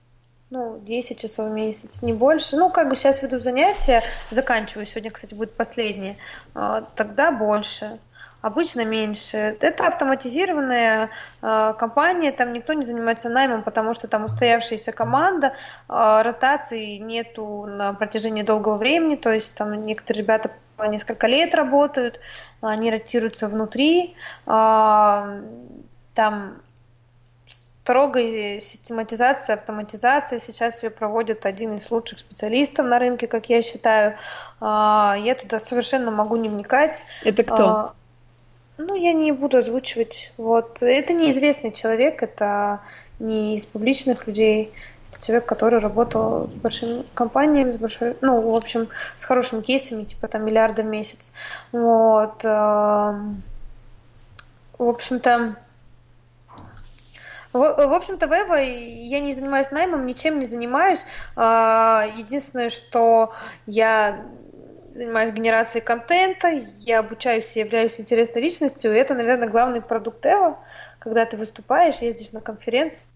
[0.49, 2.55] ну, 10 часов в месяц, не больше.
[2.55, 6.17] Ну, как бы сейчас веду занятия, заканчиваю, сегодня, кстати, будет последнее,
[6.55, 7.99] а, тогда больше.
[8.41, 9.57] Обычно меньше.
[9.59, 11.09] Это автоматизированная
[11.41, 15.53] э, компания, там никто не занимается наймом, потому что там устоявшаяся команда,
[15.89, 21.55] э, ротации нету на протяжении долгого времени, то есть там некоторые ребята по несколько лет
[21.55, 22.19] работают,
[22.61, 24.15] они ротируются внутри,
[24.45, 25.41] э,
[26.13, 26.61] там
[27.87, 30.39] строгой систематизации, автоматизации.
[30.39, 34.17] Сейчас ее проводит один из лучших специалистов на рынке, как я считаю.
[34.59, 37.05] А, я туда совершенно могу не вникать.
[37.23, 37.67] Это кто?
[37.69, 37.93] А,
[38.77, 40.33] ну, я не буду озвучивать.
[40.35, 40.79] Вот.
[40.81, 42.81] Это неизвестный человек, это
[43.19, 44.73] не из публичных людей.
[45.13, 50.03] Это человек, который работал с большими компаниями, с большой, ну, в общем, с хорошими кейсами,
[50.03, 51.31] типа там миллиарда в месяц.
[51.71, 52.43] Вот.
[52.43, 53.23] В
[54.77, 55.55] общем-то,
[57.57, 61.05] в, общем-то, в я не занимаюсь наймом, ничем не занимаюсь.
[61.35, 63.33] А, единственное, что
[63.65, 64.25] я
[64.93, 66.47] занимаюсь генерацией контента,
[66.79, 70.57] я обучаюсь и являюсь интересной личностью, и это, наверное, главный продукт Эво,
[70.99, 73.09] когда ты выступаешь, ездишь на конференции,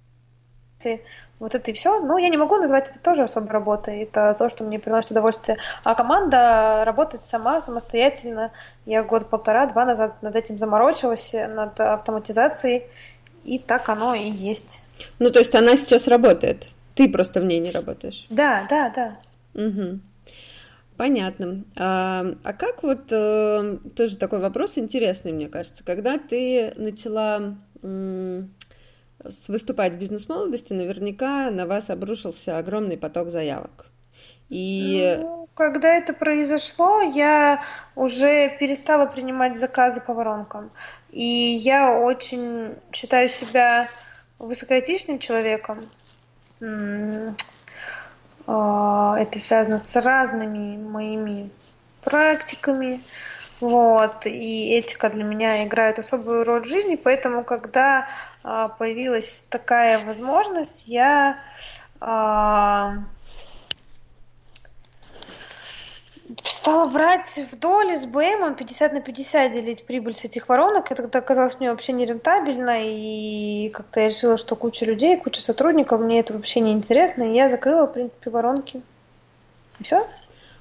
[1.41, 1.99] вот это и все.
[1.99, 4.03] Но я не могу назвать это тоже особой работой.
[4.03, 5.57] Это то, что мне приносит удовольствие.
[5.83, 8.51] А команда работает сама, самостоятельно.
[8.85, 12.83] Я год-полтора-два назад над этим заморочилась, над автоматизацией.
[13.43, 14.83] И так оно и есть.
[15.19, 16.69] Ну, то есть она сейчас работает.
[16.95, 18.25] Ты просто в ней не работаешь.
[18.29, 19.17] Да, да, да.
[19.53, 19.99] Угу.
[20.97, 21.63] Понятно.
[21.75, 27.55] А, а как вот э, тоже такой вопрос интересный, мне кажется, когда ты начала
[29.47, 33.87] выступать в бизнес-молодости, наверняка на вас обрушился огромный поток заявок.
[34.49, 35.17] И...
[35.21, 37.61] Ну, когда это произошло, я
[37.95, 40.71] уже перестала принимать заказы по воронкам.
[41.11, 43.89] И я очень считаю себя
[44.39, 45.79] высокоэтичным человеком.
[48.47, 51.49] А, это связано с разными моими
[52.01, 53.01] практиками.
[53.59, 58.07] Вот, и этика для меня играет особую роль в жизни, поэтому, когда
[58.43, 61.37] а, появилась такая возможность, я
[61.99, 63.03] а,
[66.43, 70.91] стала брать в доли с БМом 50 на 50 делить прибыль с этих воронок.
[70.91, 76.19] Это оказалось мне вообще нерентабельно, и как-то я решила, что куча людей, куча сотрудников, мне
[76.19, 78.81] это вообще не интересно, и я закрыла, в принципе, воронки.
[79.79, 80.07] И все.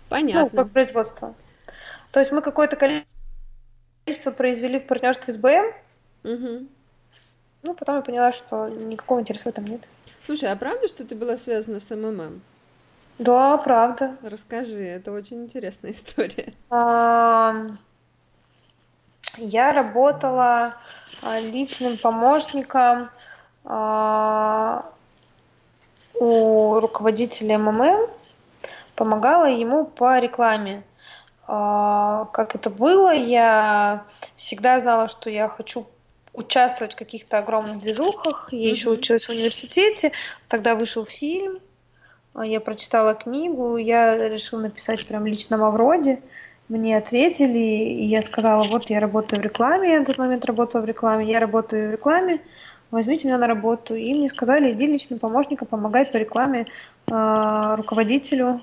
[0.09, 0.49] Понятно.
[0.53, 1.35] Ну, как производство.
[2.13, 5.67] То есть мы какое-то количество произвели в партнерстве с БМ,
[6.25, 6.67] угу.
[7.63, 9.83] ну, потом я поняла, что никакого интереса в этом нет.
[10.27, 12.41] Слушай, а правда, что ты была связана с МММ?
[13.21, 14.17] Да, правда.
[14.23, 16.55] Расскажи, это очень интересная история.
[19.37, 20.75] Я работала
[21.23, 23.11] а, личным помощником
[23.65, 24.91] а,
[26.19, 28.09] у руководителя МММ,
[28.97, 30.83] помогала ему по рекламе.
[31.47, 34.05] А, как это было, я
[34.37, 35.87] всегда знала, что я хочу
[36.33, 38.49] участвовать в каких-то огромных движухах.
[38.51, 38.71] Я mm-hmm.
[38.71, 40.13] еще училась в университете,
[40.49, 41.61] тогда вышел фильм,
[42.37, 46.21] я прочитала книгу, я решила написать прям лично в вроде.
[46.69, 50.83] Мне ответили, и я сказала, вот я работаю в рекламе, я на тот момент работала
[50.83, 52.41] в рекламе, я работаю в рекламе,
[52.93, 53.97] возьмите меня на работу.
[53.97, 56.67] И мне сказали, иди личным помощником помогать по рекламе
[57.11, 58.61] э, руководителю,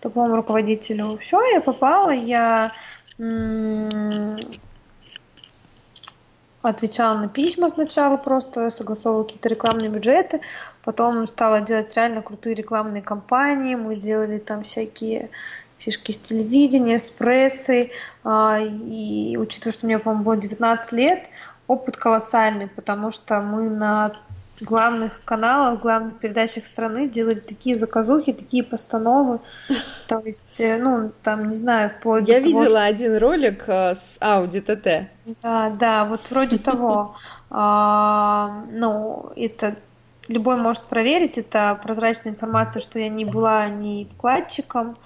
[0.00, 1.16] такому руководителю.
[1.18, 2.72] Все, я попала, я
[6.62, 10.40] отвечала на письма сначала просто, согласовывала какие-то рекламные бюджеты,
[10.86, 15.30] потом стала делать реально крутые рекламные кампании, мы делали там всякие
[15.78, 21.24] фишки с телевидения, с прессой, а, и учитывая, что мне, по-моему, было 19 лет,
[21.66, 24.12] опыт колоссальный, потому что мы на
[24.60, 29.40] главных каналах, главных передачах страны делали такие заказухи, такие постановы.
[30.06, 32.84] То есть, э, ну, там, не знаю, вплоть Я до видела что...
[32.84, 35.06] один ролик э, с Audi TT.
[35.42, 37.16] Да, да, вот вроде того.
[37.50, 39.76] А, ну, это
[40.28, 44.96] любой может проверить, это прозрачная информация, что я не была ни вкладчиком,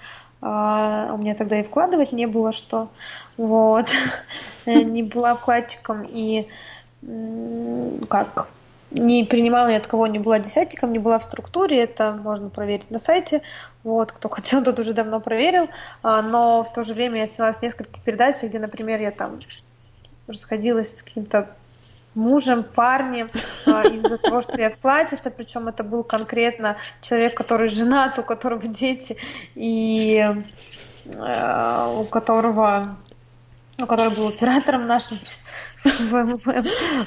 [0.41, 2.89] а, у меня тогда и вкладывать не было что,
[3.37, 3.85] вот,
[4.65, 6.47] не была вкладчиком и
[8.09, 8.49] как
[8.91, 12.91] не принимала ни от кого, не была десятником, не была в структуре, это можно проверить
[12.91, 13.41] на сайте.
[13.83, 15.69] Вот, кто хотел, тот уже давно проверил.
[16.03, 19.39] А, но в то же время я снялась в нескольких передачах, где, например, я там
[20.27, 21.55] расходилась с каким-то
[22.15, 23.29] мужем, парнем
[23.65, 28.23] а, из-за того, что я в платьице, причем это был конкретно человек, который женат, у
[28.23, 29.17] которого дети,
[29.55, 30.23] и
[31.17, 32.97] а, у которого
[33.77, 35.17] ну, который был оператором нашим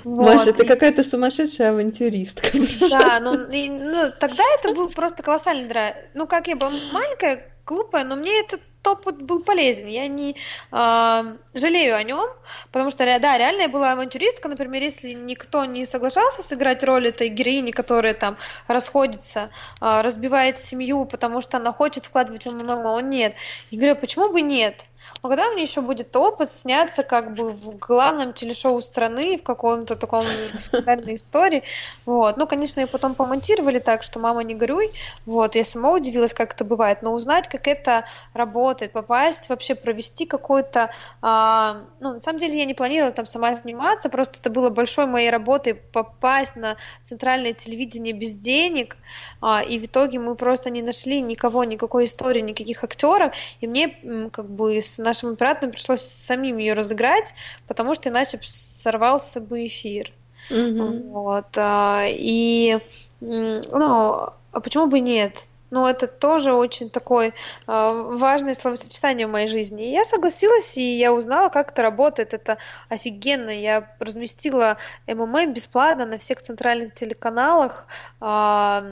[0.04, 2.50] Маша, ты какая-то сумасшедшая авантюристка.
[2.90, 5.94] Да, ну, ну тогда это был просто колоссальный драйв.
[6.14, 9.86] Ну, как я была маленькая, глупая, но мне этот опыт был полезен.
[9.86, 10.36] Я не
[10.72, 12.28] э, жалею о нем,
[12.72, 14.48] потому что, да, реально я была авантюристка.
[14.48, 21.04] Например, если никто не соглашался сыграть роль этой героини, которая там расходится, э, разбивает семью,
[21.04, 23.34] потому что она хочет вкладывать в маму, он нет.
[23.70, 24.86] Я говорю, почему бы нет?
[25.24, 30.22] Когда мне еще будет опыт сняться как бы в главном телешоу страны, в каком-то таком
[30.58, 31.62] скандальной истории,
[32.04, 32.36] вот.
[32.36, 34.92] Ну, конечно, ее потом помонтировали так, что «мама, не горюй»,
[35.24, 35.54] вот.
[35.54, 40.90] Я сама удивилась, как это бывает, но узнать, как это работает, попасть, вообще провести какой-то...
[41.22, 45.06] А, ну, на самом деле я не планировала там сама заниматься, просто это было большой
[45.06, 48.98] моей работой попасть на центральное телевидение без денег,
[49.40, 53.88] а, и в итоге мы просто не нашли никого, никакой истории, никаких актеров, и мне
[54.30, 57.34] как бы с нашим операторам пришлось самим ее разыграть,
[57.68, 60.12] потому что иначе сорвался бы эфир.
[60.50, 61.10] Mm-hmm.
[61.10, 61.56] Вот.
[61.56, 62.78] А, и,
[63.20, 65.48] ну, а почему бы нет?
[65.70, 67.32] Ну, это тоже очень такое э,
[67.66, 69.88] важное словосочетание в моей жизни.
[69.88, 72.34] И я согласилась, и я узнала, как это работает.
[72.34, 73.50] Это офигенно.
[73.50, 74.76] Я разместила
[75.08, 77.86] ММА бесплатно на всех центральных телеканалах.
[78.20, 78.82] Э,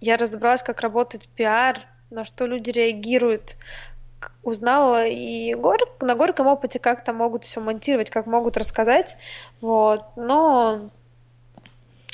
[0.00, 1.78] я разобралась, как работает пиар,
[2.10, 3.56] на что люди реагируют,
[4.42, 9.16] узнала и гор, на горьком опыте как-то могут все монтировать, как могут рассказать,
[9.60, 10.90] вот, но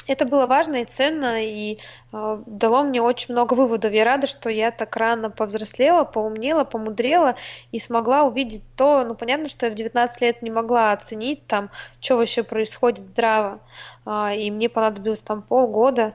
[0.06, 1.78] это было важно и ценно, и
[2.12, 3.92] э, дало мне очень много выводов.
[3.92, 7.36] Я рада, что я так рано повзрослела, поумнела, помудрела
[7.72, 11.70] и смогла увидеть то, ну, понятно, что я в 19 лет не могла оценить там,
[12.00, 13.60] что вообще происходит здраво,
[14.04, 16.14] э, и мне понадобилось там полгода,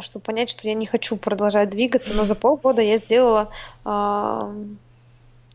[0.00, 3.52] чтобы понять, что я не хочу продолжать двигаться, но за полгода я сделала
[3.84, 4.54] э,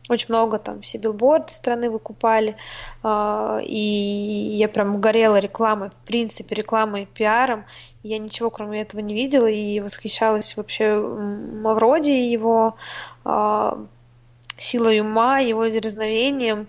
[0.08, 2.56] очень много там все билборды страны выкупали,
[3.02, 7.64] а, и я прям горела рекламой, в принципе, рекламой, пиаром.
[8.02, 12.76] Я ничего кроме этого не видела и восхищалась вообще Мавроди его
[13.24, 13.84] а,
[14.56, 16.68] силой ума, его дерзновением,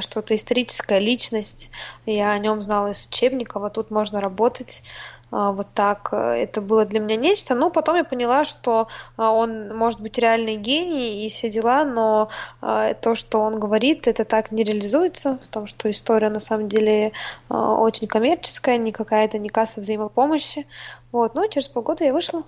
[0.00, 1.70] что-то историческая личность.
[2.04, 4.82] Я о нем знала из учебников, а тут можно работать
[5.30, 6.12] вот так.
[6.12, 7.54] Это было для меня нечто.
[7.54, 12.28] Ну, потом я поняла, что а, он может быть реальный гений и все дела, но
[12.60, 16.68] а, то, что он говорит, это так не реализуется, в том, что история на самом
[16.68, 17.12] деле
[17.48, 20.66] очень коммерческая, не какая-то не касса взаимопомощи.
[21.12, 22.42] Вот, ну, через полгода я вышла.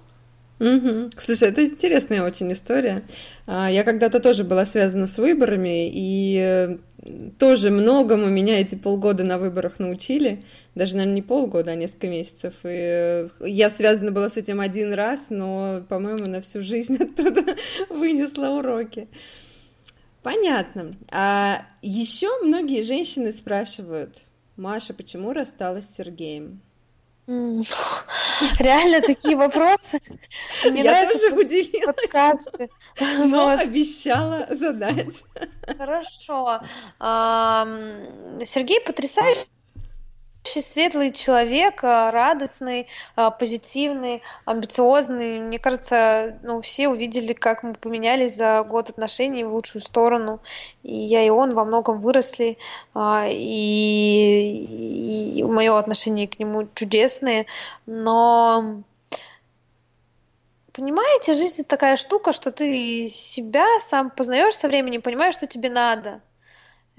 [0.60, 1.10] Угу.
[1.16, 3.02] Слушай, это интересная очень история.
[3.46, 6.76] Я когда-то тоже была связана с выборами, и э,
[7.38, 10.44] тоже многому меня эти полгода на выборах научили.
[10.74, 12.52] Даже, наверное, не полгода, а несколько месяцев.
[12.64, 17.56] И э, я связана была с этим один раз, но, по-моему, на всю жизнь оттуда
[17.88, 19.08] вынесла уроки.
[20.22, 20.94] Понятно.
[21.10, 24.18] А еще многие женщины спрашивают,
[24.56, 26.60] Маша, почему рассталась с Сергеем?
[28.58, 30.00] Реально такие вопросы.
[30.64, 31.94] Мне Я тоже удивилась.
[31.96, 32.68] Подкасты.
[33.00, 33.60] Но вот.
[33.60, 35.24] обещала задать.
[35.78, 36.60] Хорошо.
[38.44, 39.46] Сергей потрясающий
[40.44, 45.38] очень светлый человек, а, радостный, а, позитивный, амбициозный.
[45.38, 50.40] Мне кажется, ну, все увидели, как мы поменялись за год отношений в лучшую сторону.
[50.82, 52.58] И я, и он во многом выросли.
[52.94, 53.36] А, и,
[55.36, 57.46] и мое отношение к нему чудесное.
[57.86, 58.82] Но
[60.72, 66.22] Понимаете, жизнь такая штука, что ты себя сам познаешь со временем, понимаешь, что тебе надо.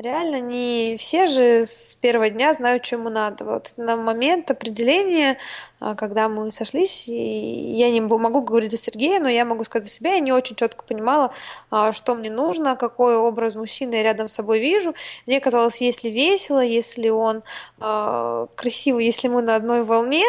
[0.01, 3.45] Реально не все же с первого дня знают, что ему надо.
[3.45, 5.37] Вот на момент определения,
[5.79, 9.91] а, когда мы сошлись, я не могу говорить за Сергея, но я могу сказать за
[9.91, 11.31] себя, я не очень четко понимала,
[11.69, 14.95] а, что мне нужно, какой образ мужчины я рядом с собой вижу.
[15.27, 17.43] Мне казалось, если весело, если он
[17.79, 20.25] а, красивый, если мы на одной волне,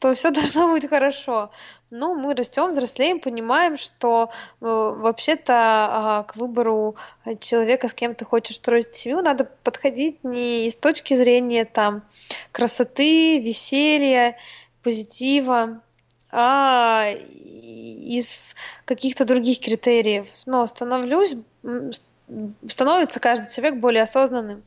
[0.00, 1.50] то все должно быть хорошо
[1.90, 4.30] ну, мы растем, взрослеем, понимаем, что
[4.60, 6.96] э, вообще-то э, к выбору
[7.40, 12.02] человека, с кем ты хочешь строить семью, надо подходить не из точки зрения там
[12.52, 14.36] красоты, веселья,
[14.82, 15.82] позитива,
[16.30, 20.28] а из каких-то других критериев.
[20.46, 21.34] Но становлюсь,
[22.68, 24.62] становится каждый человек более осознанным.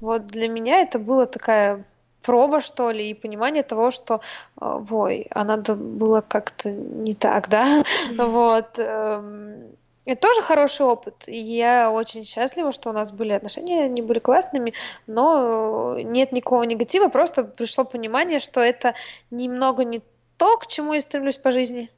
[0.00, 1.84] Вот для меня это была такая
[2.24, 4.20] проба, что ли, и понимание того, что,
[4.60, 7.84] ой, а надо было как-то не так, да,
[8.16, 8.78] вот.
[8.78, 11.28] Эм, это тоже хороший опыт.
[11.28, 14.74] И я очень счастлива, что у нас были отношения, они были классными,
[15.06, 18.94] но нет никакого негатива, просто пришло понимание, что это
[19.30, 20.02] немного не
[20.36, 21.88] то, к чему я стремлюсь по жизни.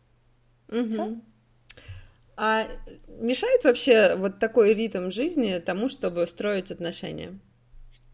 [0.69, 1.21] Угу.
[2.37, 2.67] А
[3.09, 7.39] мешает вообще вот такой ритм жизни тому, чтобы строить отношения?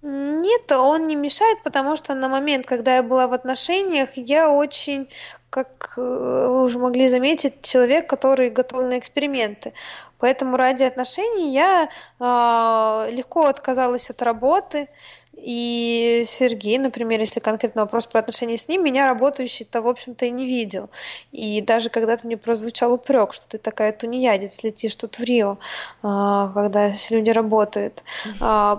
[0.03, 5.09] Нет, он не мешает, потому что на момент, когда я была в отношениях, я очень,
[5.49, 9.73] как э, вы уже могли заметить, человек, который готов на эксперименты.
[10.19, 11.89] Поэтому ради отношений я
[12.19, 14.89] э, легко отказалась от работы.
[15.35, 20.31] И Сергей, например, если конкретно вопрос про отношения с ним, меня работающий-то, в общем-то, и
[20.31, 20.91] не видел.
[21.33, 25.59] И даже когда-то мне прозвучал упрек, что ты такая тунеядец, летишь тут в Рио, э,
[26.03, 28.05] когда люди работают.
[28.41, 28.79] Э,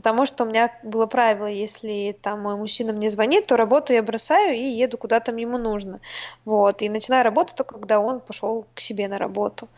[0.00, 4.02] потому что у меня было правило, если там мой мужчина мне звонит, то работу я
[4.02, 6.00] бросаю и еду куда там ему нужно.
[6.46, 6.80] Вот.
[6.80, 9.68] И начинаю работать только когда он пошел к себе на работу.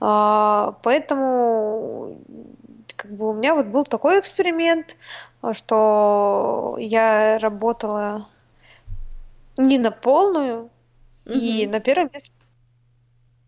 [0.00, 2.16] А, поэтому
[2.96, 4.96] как бы у меня вот был такой эксперимент,
[5.52, 8.26] что я работала
[9.58, 10.70] не на полную,
[11.26, 11.38] mm-hmm.
[11.38, 12.46] и на первом месте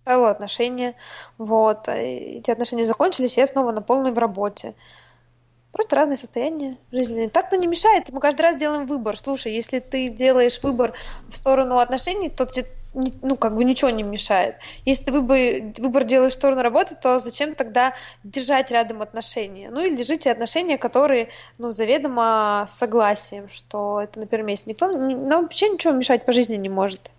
[0.03, 0.95] стало отношения.
[1.39, 1.89] Вот.
[1.89, 4.74] Эти отношения закончились, и я снова на полной в работе.
[5.72, 7.28] Просто разные состояния жизненные.
[7.28, 8.10] Так-то не мешает.
[8.10, 9.18] Мы каждый раз делаем выбор.
[9.18, 10.94] Слушай, если ты делаешь выбор
[11.28, 14.56] в сторону отношений, то тебе ну, как бы ничего не мешает.
[14.84, 15.38] Если ты выбор,
[15.78, 17.94] выбор делаешь в сторону работы, то зачем тогда
[18.24, 19.70] держать рядом отношения?
[19.70, 24.70] Ну, или держите отношения, которые, ну, заведомо согласием, что это на первом месте.
[24.70, 27.10] Никто нам вообще ничего мешать по жизни не может.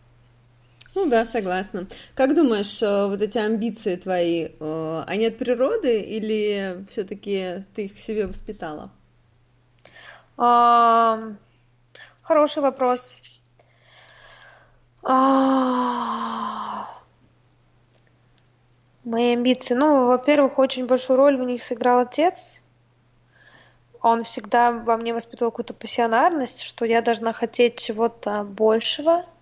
[0.95, 1.87] Ну да, согласна.
[2.15, 7.99] Как думаешь, э, вот эти амбиции твои, э, они от природы или все-таки ты их
[7.99, 8.89] себе воспитала?
[10.37, 11.19] А,
[12.23, 13.21] хороший вопрос.
[15.03, 16.87] А,
[19.03, 19.75] мои амбиции.
[19.75, 22.63] Ну, во-первых, очень большую роль в них сыграл отец.
[24.01, 29.23] Он всегда во мне воспитывал какую-то пассионарность, что я должна хотеть чего-то большего–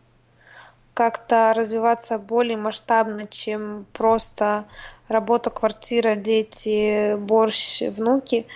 [0.97, 4.65] как-то развиваться более масштабно, чем просто
[5.07, 8.47] работа, квартира, дети, борщ, внуки,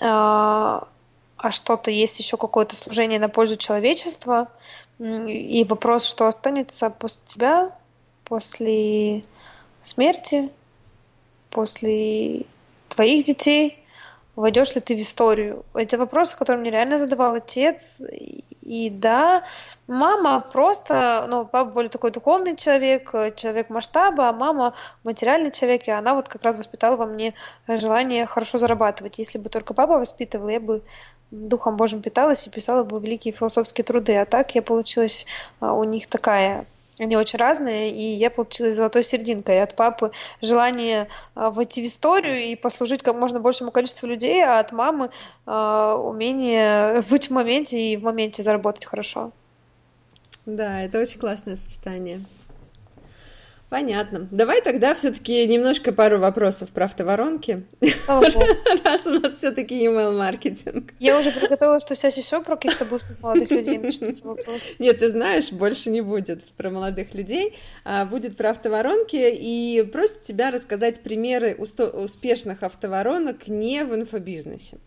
[0.00, 0.88] а,
[1.36, 4.48] а что-то есть еще какое-то служение на пользу человечества.
[4.98, 7.70] И вопрос, что останется после тебя,
[8.24, 9.22] после
[9.82, 10.48] смерти,
[11.50, 12.46] после
[12.88, 13.84] твоих детей,
[14.34, 15.62] войдешь ли ты в историю?
[15.74, 18.00] Это вопросы, которые мне реально задавал отец.
[18.66, 19.44] И да,
[19.86, 25.92] мама просто, ну, папа более такой духовный человек, человек масштаба, а мама материальный человек, и
[25.92, 27.34] она вот как раз воспитала во мне
[27.68, 29.18] желание хорошо зарабатывать.
[29.18, 30.82] Если бы только папа воспитывал, я бы
[31.30, 34.16] духом Божьим питалась и писала бы великие философские труды.
[34.16, 35.26] А так я получилась
[35.60, 36.66] а, у них такая
[36.98, 39.62] они очень разные, и я получилась золотой серединкой.
[39.62, 44.60] От папы желание э, войти в историю и послужить как можно большему количеству людей, а
[44.60, 45.10] от мамы
[45.46, 49.32] э, умение быть в моменте и в моменте заработать хорошо.
[50.46, 52.24] Да, это очень классное сочетание.
[53.68, 54.28] Понятно.
[54.30, 57.66] Давай тогда все-таки немножко пару вопросов про автоворонки.
[58.84, 60.92] Раз у нас все-таки email маркетинг.
[61.00, 64.76] Я уже приготовила, что сейчас еще про каких-то бывших молодых людей начнутся вопросы.
[64.78, 70.22] Нет, ты знаешь, больше не будет про молодых людей, а будет про автоворонки и просит
[70.22, 74.78] тебя рассказать примеры успешных автоворонок не в инфобизнесе.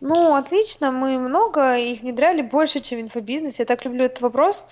[0.00, 3.64] Ну, отлично, мы много их внедряли, больше, чем в инфобизнесе.
[3.64, 4.66] Я так люблю этот вопрос.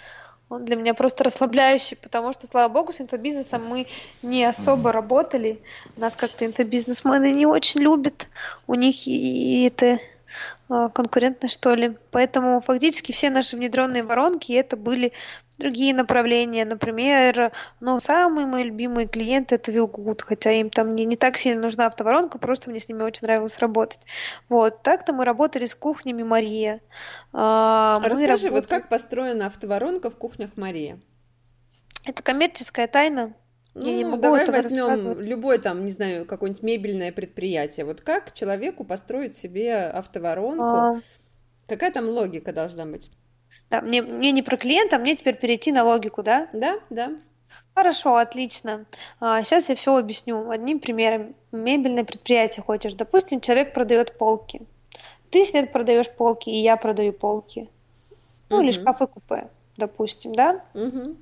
[0.48, 3.86] Он для меня просто расслабляющий, потому что, слава богу, с инфобизнесом мы
[4.22, 5.60] не особо работали.
[5.96, 8.28] Нас как-то инфобизнесмены не очень любят.
[8.66, 9.98] У них и это
[10.70, 11.96] а, конкурентно, что ли.
[12.10, 15.12] Поэтому фактически все наши внедренные воронки это были
[15.58, 16.64] другие направления.
[16.64, 21.62] Например, ну, самые мои любимые клиенты это Вилгуд, хотя им там не, не так сильно
[21.62, 24.06] нужна автоворонка, просто мне с ними очень нравилось работать.
[24.48, 26.80] Вот, так-то мы работали с кухнями Мария.
[27.32, 28.50] А, Расскажи, работали...
[28.50, 31.00] вот как построена автоворонка в кухнях Мария?
[32.06, 33.34] Это коммерческая тайна.
[33.74, 37.86] Я не ну, могу давай возьмем любой там, не знаю, какое-нибудь мебельное предприятие.
[37.86, 40.64] Вот как человеку построить себе автоворонку?
[40.64, 41.00] А...
[41.68, 43.10] Какая там логика должна быть?
[43.70, 46.48] Да, мне, мне не про клиента, мне теперь перейти на логику, да?
[46.52, 47.16] Да, да.
[47.74, 48.86] Хорошо, отлично.
[49.20, 51.34] А, сейчас я все объясню одним примером.
[51.52, 52.94] Мебельное предприятие хочешь.
[52.94, 54.62] Допустим, человек продает полки.
[55.30, 57.68] Ты, Свет, продаешь полки, и я продаю полки.
[58.48, 58.64] Ну, угу.
[58.64, 60.64] или шкафы-купе, допустим, да?
[60.74, 61.16] Угу.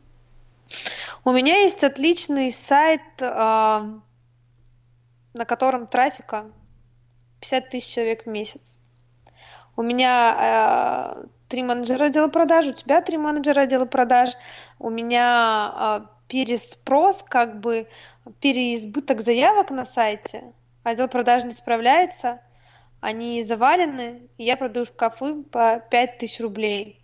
[1.24, 4.00] У меня есть отличный сайт, а,
[5.34, 6.46] на котором трафика
[7.40, 8.80] 50 тысяч человек в месяц.
[9.76, 14.30] У меня а, три менеджера отдела продаж, у тебя три менеджера отдела продаж,
[14.78, 17.86] у меня э, переспрос, как бы
[18.40, 22.40] переизбыток заявок на сайте, отдел продаж не справляется,
[23.00, 27.00] они завалены, и я продаю шкафы по 5000 рублей.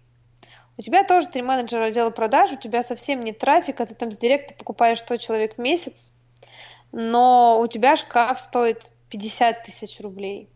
[0.78, 4.18] У тебя тоже три менеджера отдела продаж, у тебя совсем нет трафика, ты там с
[4.18, 6.12] директа покупаешь 100 человек в месяц,
[6.90, 10.48] но у тебя шкаф стоит 50 тысяч рублей.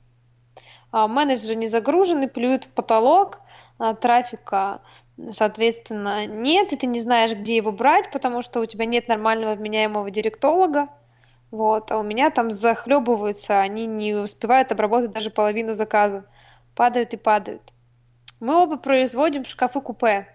[0.91, 3.46] А менеджеры не загружены, плюют в потолок, а,
[4.01, 4.81] трафика,
[5.31, 9.55] соответственно, нет, и ты не знаешь, где его брать, потому что у тебя нет нормального
[9.55, 10.89] вменяемого директолога,
[11.51, 16.25] вот, а у меня там захлебываются, они не успевают обработать даже половину заказа,
[16.75, 17.73] падают и падают.
[18.41, 20.29] Мы оба производим шкафы-купе.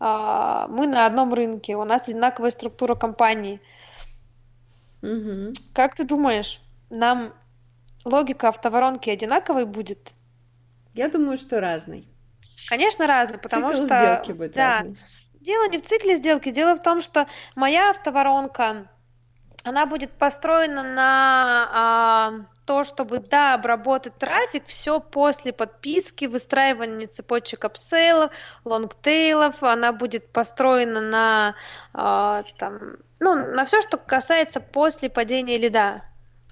[0.00, 3.60] А, мы на одном рынке, у нас одинаковая структура компании.
[5.02, 5.52] Угу.
[5.74, 7.34] Как ты думаешь, нам
[8.04, 10.14] логика автоворонки одинаковой будет?
[10.94, 12.08] Я думаю, что разный.
[12.68, 13.96] Конечно, разный, потому Цикл что...
[13.98, 14.96] сделки будет да, разный.
[15.40, 18.90] Дело не в цикле сделки, дело в том, что моя автоворонка,
[19.64, 22.32] она будет построена на а,
[22.66, 28.32] то, чтобы, да, обработать трафик, все после подписки, выстраивания цепочек upsell ов,
[28.64, 31.54] longtail ов, она будет построена на,
[31.94, 36.02] а, там, ну, на все, что касается после падения лида.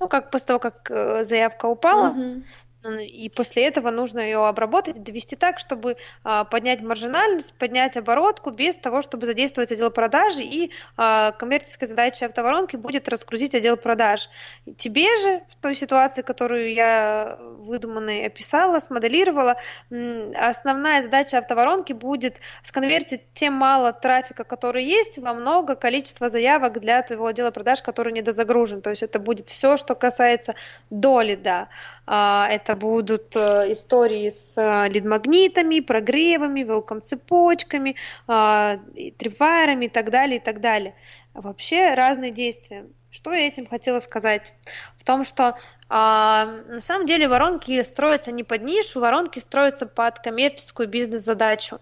[0.01, 2.43] Ну, как после того, как э, заявка упала, uh-huh
[2.85, 8.77] и после этого нужно ее обработать, довести так, чтобы а, поднять маржинальность, поднять оборотку без
[8.77, 14.29] того, чтобы задействовать отдел продажи, и а, коммерческая задача автоворонки будет разгрузить отдел продаж.
[14.77, 19.57] Тебе же в той ситуации, которую я выдуманной описала, смоделировала,
[19.91, 27.03] основная задача автоворонки будет сконвертить те мало трафика, который есть, во много количество заявок для
[27.03, 28.83] твоего отдела продаж, который недозагружен.
[28.83, 30.55] То есть это будет все, что касается
[30.91, 31.69] доли, да.
[32.11, 37.97] А, это будут э, истории с э, лид-магнитами, прогревами, велком-цепочками,
[38.27, 38.79] а,
[39.17, 40.95] трипвайерами и так далее, и так далее.
[41.33, 42.87] Вообще разные действия.
[43.11, 44.53] Что я этим хотела сказать?
[44.99, 45.57] В том, что
[45.89, 51.81] а, на самом деле воронки строятся не под нишу, воронки строятся под коммерческую бизнес-задачу.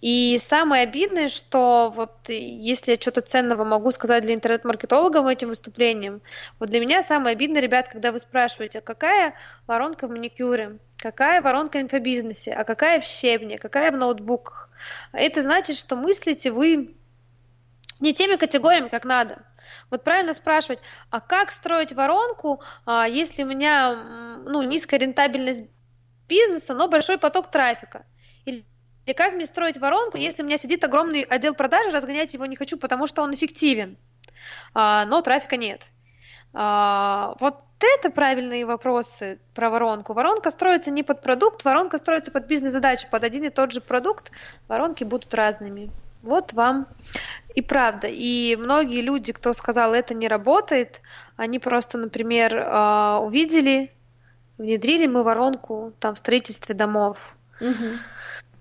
[0.00, 6.20] И самое обидное, что вот если я что-то ценного могу сказать для интернет-маркетологов этим выступлением,
[6.58, 9.34] вот для меня самое обидное, ребят, когда вы спрашиваете, а какая
[9.66, 14.70] воронка в маникюре, какая воронка в инфобизнесе, а какая в щебне, какая в ноутбуках.
[15.12, 16.94] Это значит, что мыслите вы
[17.98, 19.42] не теми категориями, как надо.
[19.90, 20.80] Вот правильно спрашивать,
[21.10, 23.94] а как строить воронку, а, если у меня
[24.44, 25.64] ну, низкая рентабельность
[26.28, 28.04] бизнеса, но большой поток трафика?
[28.44, 28.64] Или
[29.06, 32.56] и как мне строить воронку, если у меня сидит огромный отдел продажи, разгонять его не
[32.56, 33.96] хочу, потому что он эффективен,
[34.74, 35.90] а, но трафика нет.
[36.52, 40.12] А, вот это правильные вопросы про воронку.
[40.12, 44.32] Воронка строится не под продукт, воронка строится под бизнес-задачу, под один и тот же продукт.
[44.66, 45.90] Воронки будут разными.
[46.22, 46.88] Вот вам
[47.54, 48.08] и правда.
[48.10, 51.00] И многие люди, кто сказал, это не работает,
[51.36, 53.92] они просто, например, а, увидели,
[54.58, 57.36] внедрили мы воронку там в строительстве домов.
[57.60, 57.98] Угу.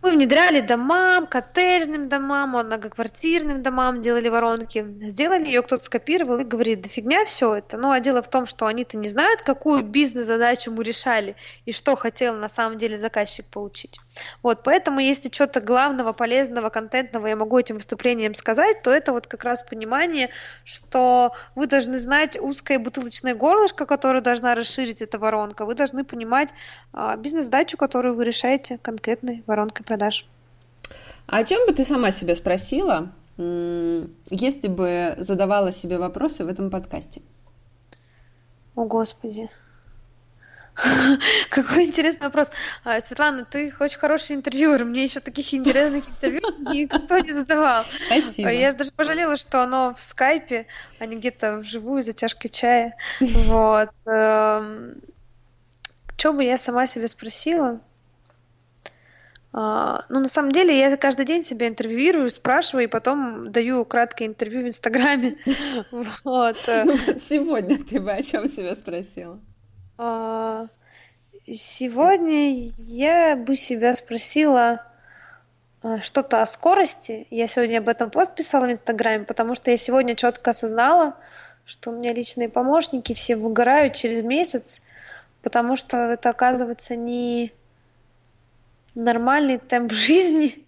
[0.05, 4.85] Мы внедряли домам, коттеджным домам, многоквартирным домам, делали воронки.
[5.09, 7.77] Сделали ее, кто-то скопировал и говорит, да фигня все это.
[7.77, 11.35] Ну, а дело в том, что они-то не знают, какую бизнес-задачу мы решали
[11.65, 13.99] и что хотел на самом деле заказчик получить.
[14.43, 19.27] Вот, поэтому если что-то главного, полезного, контентного я могу этим выступлением сказать, то это вот
[19.27, 20.29] как раз понимание,
[20.63, 25.65] что вы должны знать узкое бутылочное горлышко, которое должна расширить эта воронка.
[25.65, 26.49] Вы должны понимать
[26.93, 30.25] а, бизнес-задачу, которую вы решаете конкретной воронкой продаж.
[31.27, 36.69] А о чем бы ты сама себя спросила, если бы задавала себе вопросы в этом
[36.69, 37.21] подкасте?
[38.75, 39.49] О, Господи.
[41.49, 42.51] Какой интересный вопрос.
[42.83, 44.83] А, Светлана, ты очень хороший интервьюер.
[44.83, 46.41] Мне еще таких интересных интервью
[46.73, 47.85] никто не задавал.
[48.07, 48.49] Спасибо.
[48.49, 50.67] Я же даже пожалела, что оно в скайпе,
[50.99, 52.95] а не где-то вживую за чашкой чая.
[53.19, 53.89] Вот.
[54.05, 54.95] Эм,
[56.17, 57.79] что бы я сама себе спросила?
[59.53, 64.25] А, ну, на самом деле, я каждый день себя интервьюирую, спрашиваю, и потом даю краткое
[64.25, 65.37] интервью в Инстаграме.
[66.25, 66.57] Вот.
[66.67, 69.39] Ну, вот сегодня ты бы о чем себя спросила?
[69.97, 70.67] А,
[71.47, 74.83] сегодня я бы себя спросила
[75.81, 77.27] а, что-то о скорости.
[77.29, 81.15] Я сегодня об этом пост писала в Инстаграме, потому что я сегодня четко осознала,
[81.65, 84.81] что у меня личные помощники все выгорают через месяц,
[85.41, 87.53] потому что это оказывается не
[88.95, 90.65] нормальный темп жизни,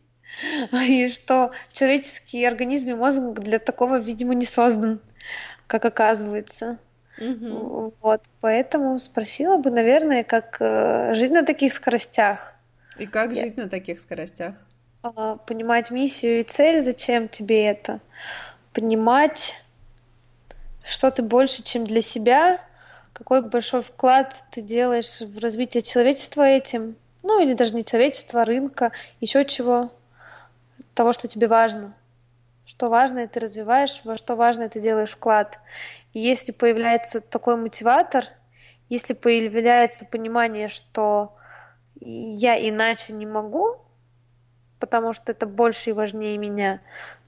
[0.72, 5.00] и что человеческий организм и мозг для такого, видимо, не создан,
[5.68, 6.78] как оказывается.
[7.20, 7.94] Угу.
[8.02, 12.54] Вот, поэтому спросила бы, наверное, как э, жить на таких скоростях.
[12.98, 13.44] И как Я...
[13.44, 14.56] жить на таких скоростях?
[15.04, 18.00] Э, понимать миссию и цель, зачем тебе это.
[18.74, 19.56] Понимать,
[20.84, 22.62] что ты больше, чем для себя,
[23.14, 28.46] какой большой вклад ты делаешь в развитие человечества этим, ну или даже не человечества, а
[28.46, 29.92] рынка, еще чего,
[30.94, 31.94] того, что тебе важно.
[32.68, 35.58] Что важно, ты развиваешь, во что важно, ты делаешь вклад.
[36.12, 38.26] И если появляется такой мотиватор,
[38.90, 41.38] если появляется понимание, что
[41.96, 43.78] я иначе не могу,
[44.82, 46.82] потому что это больше и важнее меня,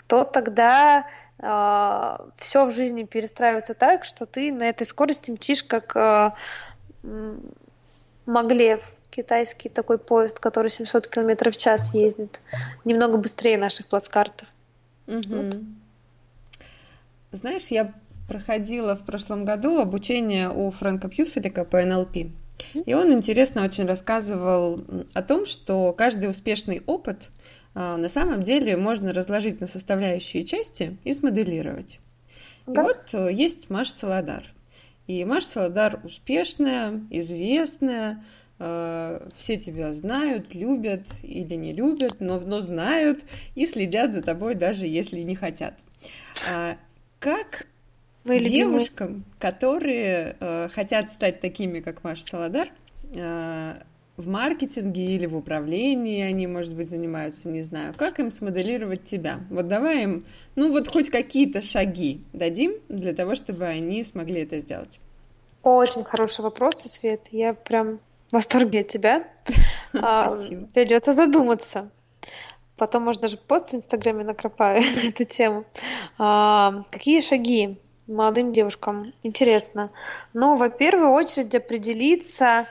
[0.08, 1.04] то тогда э,
[1.42, 6.32] а, все в жизни перестраивается так, что ты на этой скорости мчишь, как э,
[8.26, 12.42] Маглев, китайский такой поезд, который 700 км в час ездит,
[12.84, 14.50] немного быстрее наших плацкартов.
[15.10, 15.36] Угу.
[15.36, 15.58] Вот.
[17.32, 17.94] Знаешь, я
[18.28, 22.32] проходила в прошлом году обучение у Фрэнка Пьюселика по НЛП.
[22.86, 24.84] И он интересно очень рассказывал
[25.14, 27.30] о том, что каждый успешный опыт
[27.74, 32.00] а, на самом деле можно разложить на составляющие части и смоделировать.
[32.68, 32.82] Да.
[32.82, 34.44] И вот э, есть Маша Саладар.
[35.08, 38.24] И Маша Саладар успешная, известная,
[38.60, 43.22] все тебя знают, любят или не любят, но, но знают
[43.56, 45.76] и следят за тобой, даже если не хотят.
[46.52, 46.78] А
[47.20, 47.68] как
[48.26, 49.26] Мои девушкам, любимые.
[49.40, 52.70] которые э, хотят стать такими, как Маша Саладар,
[53.14, 53.76] э,
[54.18, 59.40] в маркетинге или в управлении они, может быть, занимаются, не знаю, как им смоделировать тебя?
[59.50, 64.60] Вот давай им, ну вот хоть какие-то шаги дадим для того, чтобы они смогли это
[64.60, 65.00] сделать.
[65.64, 67.22] Очень хороший вопрос, Свет.
[67.32, 68.00] Я прям
[68.30, 69.28] в восторге от тебя.
[69.92, 70.68] А, Спасибо.
[70.68, 71.90] Придется задуматься.
[72.78, 75.66] Потом, может, даже пост в Инстаграме накропаю на эту тему.
[76.20, 77.80] А, какие шаги?
[78.10, 79.14] молодым девушкам?
[79.24, 79.92] Интересно.
[80.34, 82.66] Ну, во первую очередь определиться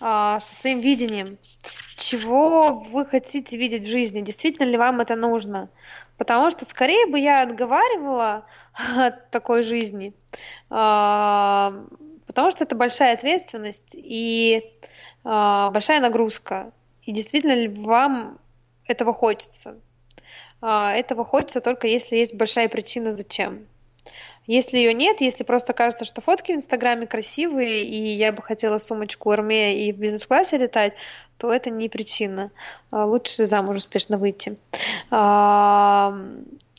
[0.00, 1.38] а, со своим видением.
[1.96, 4.20] Чего вы хотите видеть в жизни?
[4.20, 5.68] Действительно ли вам это нужно?
[6.16, 8.46] Потому что скорее бы я отговаривала
[8.96, 10.14] от такой жизни,
[10.70, 11.74] а,
[12.26, 14.62] потому что это большая ответственность и
[15.24, 16.70] большая нагрузка.
[17.02, 18.38] И действительно ли вам
[18.86, 19.76] этого хочется?
[20.60, 23.66] А, этого хочется только если есть большая причина зачем.
[24.46, 28.78] Если ее нет, если просто кажется, что фотки в Инстаграме красивые, и я бы хотела
[28.78, 30.94] сумочку Арме и в бизнес-классе летать,
[31.38, 32.50] то это не причина.
[32.90, 34.56] А, лучше замуж успешно выйти.
[35.10, 36.14] А,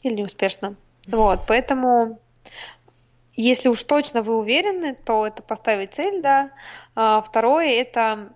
[0.03, 0.75] или не успешно.
[1.07, 2.19] Вот, поэтому
[3.35, 6.51] если уж точно вы уверены, то это поставить цель, да.
[6.95, 8.33] А, второе– это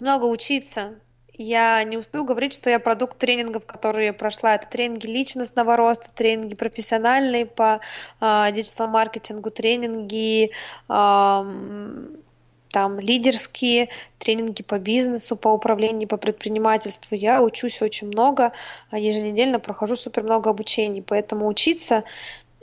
[0.00, 0.94] много учиться,
[1.42, 4.56] я не успею говорить, что я продукт тренингов, которые я прошла.
[4.56, 7.80] Это тренинги личностного роста, тренинги профессиональные по
[8.20, 10.50] диджитал-маркетингу, тренинги
[10.86, 13.88] там лидерские
[14.18, 17.16] тренинги по бизнесу, по управлению, по предпринимательству.
[17.16, 18.52] Я учусь очень много,
[18.90, 22.04] а еженедельно прохожу супер много обучений, поэтому учиться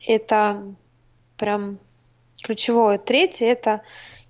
[0.05, 0.63] это
[1.38, 1.79] прям
[2.43, 2.97] ключевое.
[2.97, 3.81] Третье это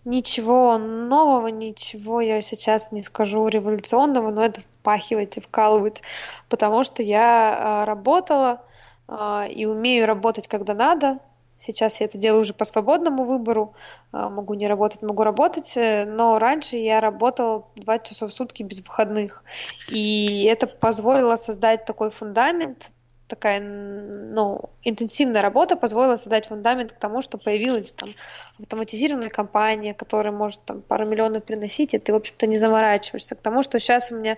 [0.07, 6.01] Ничего нового, ничего я сейчас не скажу революционного, но это впахивать и вкалывать,
[6.47, 8.61] потому что я а, работала
[9.09, 11.19] а, и умею работать, когда надо,
[11.59, 13.73] Сейчас я это делаю уже по свободному выбору.
[14.11, 15.75] А, могу не работать, могу работать.
[15.75, 19.43] Э, но раньше я работала 20 часов в сутки без выходных.
[19.89, 22.91] И это позволило создать такой фундамент,
[23.27, 28.09] такая, ну, интенсивная работа позволила создать фундамент к тому, что появилась там
[28.59, 33.35] автоматизированная компания, которая может там пару миллионов приносить, и ты, в общем-то, не заморачиваешься.
[33.35, 34.37] К тому, что сейчас у меня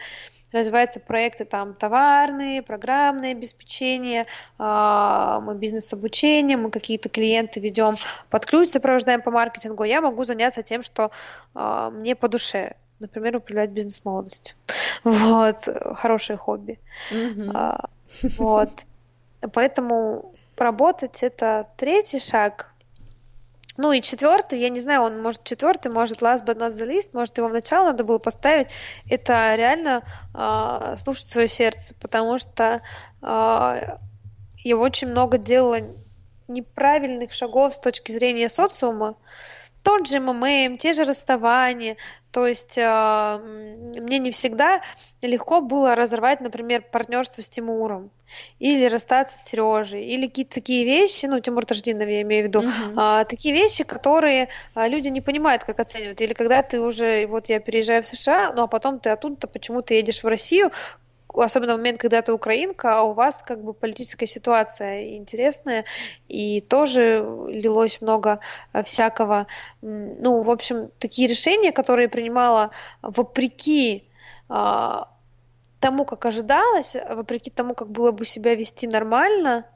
[0.52, 4.26] развиваются проекты там товарные, программное обеспечение,
[4.58, 7.96] э, мы бизнес-обучение, мы какие-то клиенты ведем
[8.30, 11.12] под ключ, сопровождаем по маркетингу, я могу заняться тем, что
[11.54, 14.56] э, мне по душе, например, управлять бизнес-молодостью.
[15.04, 15.58] Вот,
[15.96, 16.78] хорошее хобби.
[17.12, 17.90] Mm-hmm.
[18.38, 18.70] Вот.
[19.54, 22.74] Поэтому работать это третий шаг,
[23.78, 27.12] ну и четвертый, я не знаю, он может четвертый, может last but not the least,
[27.14, 28.68] может его в начало надо было поставить.
[29.10, 30.04] Это реально
[30.36, 32.82] э, слушать свое сердце, потому что
[33.22, 33.98] э,
[34.58, 35.80] я очень много делала
[36.50, 39.16] неправильных шагов с точки зрения социума.
[39.82, 41.96] Тот же МММ, те же расставания,
[42.32, 43.40] то есть э,
[43.96, 44.82] мне не всегда
[45.22, 48.12] легко было разорвать, например, партнерство с Тимуром
[48.60, 52.62] или расстаться с Сережей, или какие-то такие вещи, ну, Тимур Таждинов я имею в виду,
[52.62, 53.22] uh-huh.
[53.22, 56.22] э, такие вещи, которые э, люди не понимают, как оценивать.
[56.22, 59.94] Или когда ты уже, вот я переезжаю в США, ну, а потом ты оттуда почему-то
[59.94, 60.72] едешь в Россию,
[61.34, 65.86] особенно в момент, когда ты украинка, а у вас как бы политическая ситуация интересная,
[66.28, 68.40] и тоже лилось много
[68.74, 69.48] э, всякого.
[69.82, 72.72] Ну, в общем, такие решения, которые принимала
[73.02, 74.04] вопреки
[74.50, 75.10] а,
[75.80, 79.66] тому, как ожидалось, вопреки тому, как было бы себя вести нормально–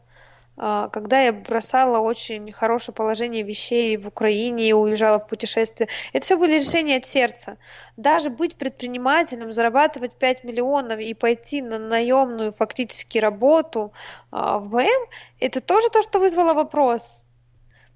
[0.55, 5.89] когда я бросала очень хорошее положение вещей в Украине и уезжала в путешествие.
[6.13, 7.57] Это все были решения от сердца.
[7.97, 13.93] Даже быть предпринимателем, зарабатывать 5 миллионов и пойти на наемную фактически работу
[14.31, 17.27] а, в БМ, это тоже то, что вызвало вопрос.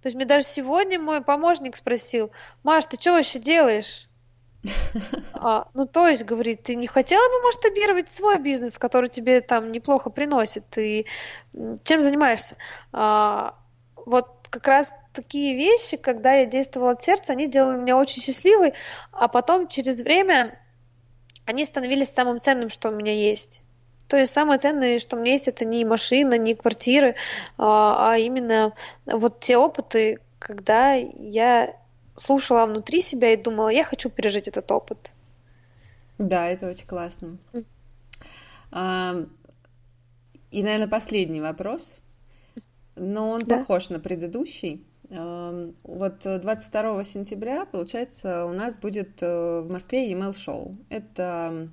[0.02, 2.32] То есть мне даже сегодня мой помощник спросил,
[2.64, 4.08] Маш, ты что вообще делаешь?
[5.34, 9.72] А, ну, то есть, говорит, ты не хотела бы масштабировать свой бизнес, который тебе там
[9.72, 10.66] неплохо приносит?
[10.70, 11.06] Ты
[11.84, 12.58] чем занимаешься?
[12.92, 13.56] А,
[13.96, 18.74] вот как раз такие вещи, когда я действовала от сердца, они делали меня очень счастливой,
[19.12, 20.60] а потом через время
[21.46, 23.62] они становились самым ценным, что у меня есть.
[24.08, 27.16] То есть самое ценное, что у меня есть, это не машина, не квартиры,
[27.58, 28.74] а, а именно
[29.06, 31.76] вот те опыты, когда я
[32.18, 35.14] слушала внутри себя и думала, я хочу пережить этот опыт.
[36.18, 37.38] Да, это очень классно.
[38.72, 39.26] А,
[40.52, 42.00] и, наверное, последний вопрос,
[42.96, 43.60] но он да?
[43.60, 44.86] похож на предыдущий.
[45.10, 50.76] А, вот 22 сентября, получается, у нас будет э, в Москве email шоу.
[50.90, 51.70] Это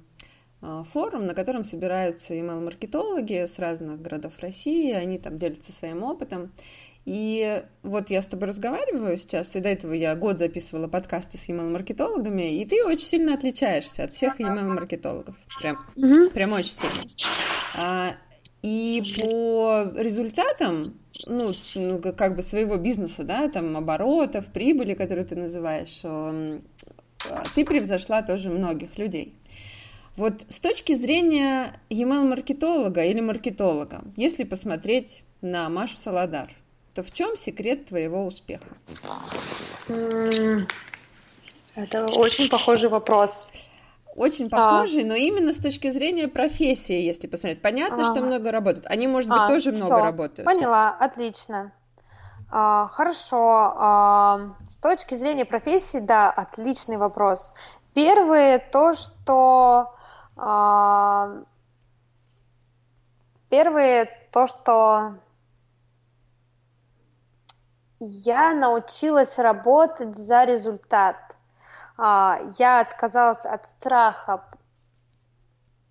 [0.67, 6.53] а, форум, на котором собираются email-маркетологи с разных городов России, они там делятся своим опытом.
[7.05, 11.49] И вот я с тобой разговариваю сейчас, и до этого я год записывала подкасты с
[11.49, 15.37] email-маркетологами, и ты очень сильно отличаешься от всех email-маркетологов.
[15.61, 16.33] Прям, mm-hmm.
[16.33, 17.05] прям очень сильно.
[17.77, 18.17] А,
[18.63, 20.85] и по результатам,
[21.29, 26.01] ну, ну, как бы своего бизнеса, да, там, оборотов, прибыли, которые ты называешь,
[27.55, 29.35] ты превзошла тоже многих людей.
[30.17, 36.51] Вот с точки зрения email-маркетолога или маркетолога, если посмотреть на Машу Саладар–
[36.95, 38.67] то в чем секрет твоего успеха?
[41.75, 43.53] Это очень похожий вопрос.
[44.15, 45.07] Очень похожий, а.
[45.07, 47.61] но именно с точки зрения профессии, если посмотреть.
[47.61, 48.13] Понятно, а.
[48.13, 48.87] что много работают.
[48.87, 50.05] Они, может быть, а, тоже много всё.
[50.05, 50.47] работают.
[50.47, 51.73] Поняла, отлично.
[52.49, 53.75] А, хорошо.
[53.77, 57.55] А, с точки зрения профессии, да, отличный вопрос.
[57.93, 59.93] Первое то, что
[60.37, 61.43] а,
[63.49, 65.15] первое то, что
[68.01, 71.17] я научилась работать за результат.
[71.97, 74.45] А, я отказалась от страха,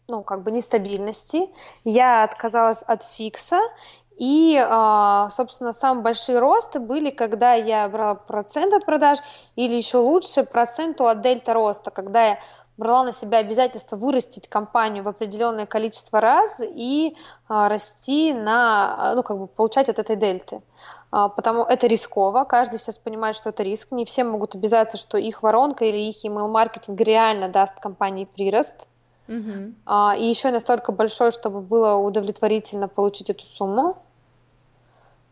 [0.10, 1.50] ну, как бы нестабильности,
[1.84, 3.60] я отказалась от фикса,
[4.18, 9.20] и, а, собственно, самые большие росты были, когда я брала процент от продаж,
[9.56, 12.40] или еще лучше проценту от дельта роста, когда я
[12.78, 17.16] брала на себя обязательство вырастить компанию в определенное количество раз и
[17.48, 20.62] а, расти на, ну, как бы получать от этой дельты.
[21.16, 25.20] А, потому это рисково, каждый сейчас понимает, что это риск, не все могут обязаться, что
[25.20, 28.88] их воронка или их email-маркетинг реально даст компании прирост,
[29.28, 30.18] mm-hmm.
[30.18, 33.96] и еще настолько большой, чтобы было удовлетворительно получить эту сумму.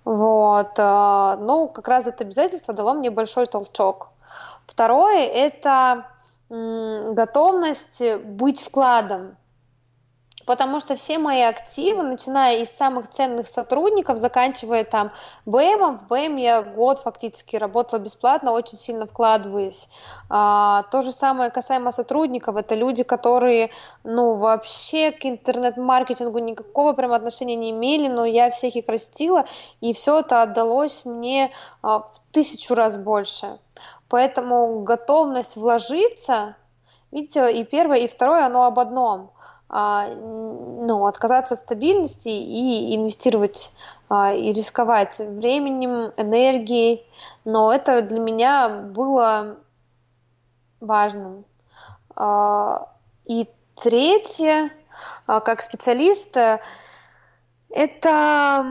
[0.05, 4.09] Вот, а, ну, как раз это обязательство дало мне большой толчок.
[4.67, 6.05] Второе– это
[6.49, 9.35] готовность быть вкладом.
[10.45, 15.11] Потому что все мои активы, начиная из самых ценных сотрудников, заканчивая там
[15.45, 19.89] БМом, в БМ я год фактически работала бесплатно, очень сильно вкладываясь.
[20.29, 23.71] А, то же самое касаемо сотрудников, это люди, которые,
[24.03, 29.45] ну, вообще к интернет-маркетингу никакого прям отношения не имели, но я всех их растила,
[29.79, 33.59] и все это отдалось мне а, в тысячу раз больше.
[34.09, 36.55] Поэтому готовность вложиться,
[37.11, 39.31] видите, и первое, и второе, оно об одном–
[39.71, 43.71] ну, отказаться от стабильности и инвестировать
[44.09, 47.05] а, и рисковать временем, энергией.
[47.45, 49.57] Но это для меня было
[50.81, 51.45] важным.
[52.15, 52.89] А,
[53.25, 53.47] и
[53.81, 54.71] третье,
[55.25, 56.59] как специалиста,
[57.69, 58.65] это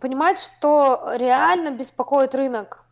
[0.00, 2.84] понимать, что реально беспокоит рынок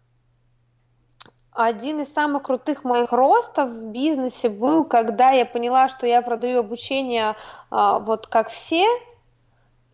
[1.58, 6.60] один из самых крутых моих ростов в бизнесе был, когда я поняла, что я продаю
[6.60, 7.34] обучение
[7.70, 8.86] а, вот как все.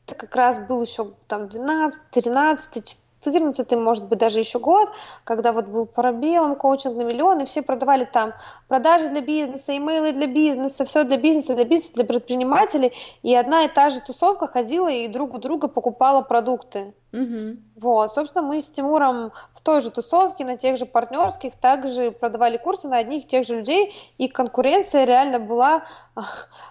[0.07, 4.91] Это как раз был еще там 12, 13, 14, может быть, даже еще год,
[5.25, 8.33] когда вот был парабелом, коучинг на миллион, и все продавали там
[8.69, 13.65] продажи для бизнеса, имейлы для бизнеса, все для бизнеса, для бизнеса, для предпринимателей, и одна
[13.65, 16.95] и та же тусовка ходила и друг у друга покупала продукты.
[17.15, 17.57] Угу.
[17.77, 22.57] Вот, собственно, мы с Тимуром в той же тусовке, на тех же партнерских, также продавали
[22.57, 25.85] курсы на одних и тех же людей, и конкуренция реально была,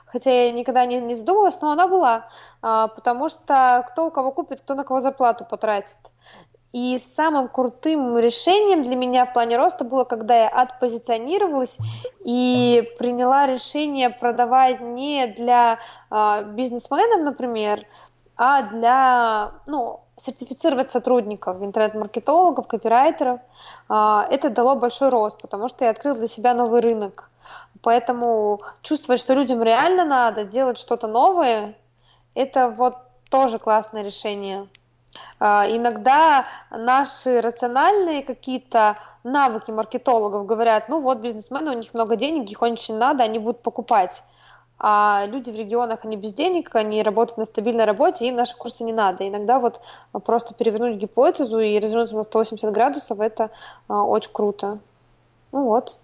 [0.05, 2.27] хотя я никогда не, не задумывалась, но она была,
[2.61, 5.95] а, потому что кто у кого купит, кто на кого зарплату потратит.
[6.73, 11.77] И самым крутым решением для меня в плане роста было, когда я отпозиционировалась
[12.25, 15.77] и приняла решение продавать не для
[16.09, 17.85] э, бизнесменов, например,
[18.35, 23.39] а для, ну, сертифицировать сотрудников, интернет-маркетологов, копирайтеров.
[23.87, 27.29] Э, это дало большой рост, потому что я открыла для себя новый рынок.
[27.83, 31.75] Поэтому чувствовать, что людям реально надо делать что-то новое,
[32.33, 32.97] это вот
[33.29, 34.67] тоже классное решение.
[35.39, 42.49] А, иногда наши рациональные какие-то навыки маркетологов говорят, ну вот бизнесмены, у них много денег,
[42.49, 44.23] их очень надо, они будут покупать.
[44.79, 48.83] А люди в регионах, они без денег, они работают на стабильной работе, им наши курсы
[48.83, 49.27] не надо.
[49.27, 49.79] Иногда вот
[50.25, 53.49] просто перевернуть гипотезу и развернуться на 180 градусов, это
[53.87, 54.79] а, очень круто.
[55.51, 55.97] Ну вот.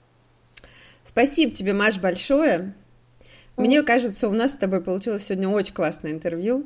[1.03, 2.73] Спасибо тебе, Маш, большое.
[3.57, 6.65] Мне кажется, у нас с тобой получилось сегодня очень классное интервью.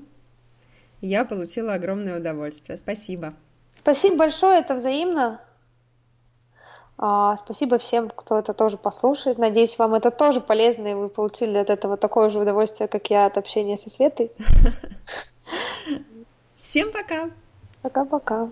[1.04, 2.78] Я получила огромное удовольствие.
[2.78, 3.34] Спасибо.
[3.72, 5.41] Спасибо большое, это взаимно.
[6.97, 9.38] А, спасибо всем, кто это тоже послушает.
[9.38, 13.26] Надеюсь, вам это тоже полезно, и вы получили от этого такое же удовольствие, как я
[13.26, 14.32] от общения со Светой.
[16.62, 17.32] Всем пока.
[17.82, 18.49] Пока-пока.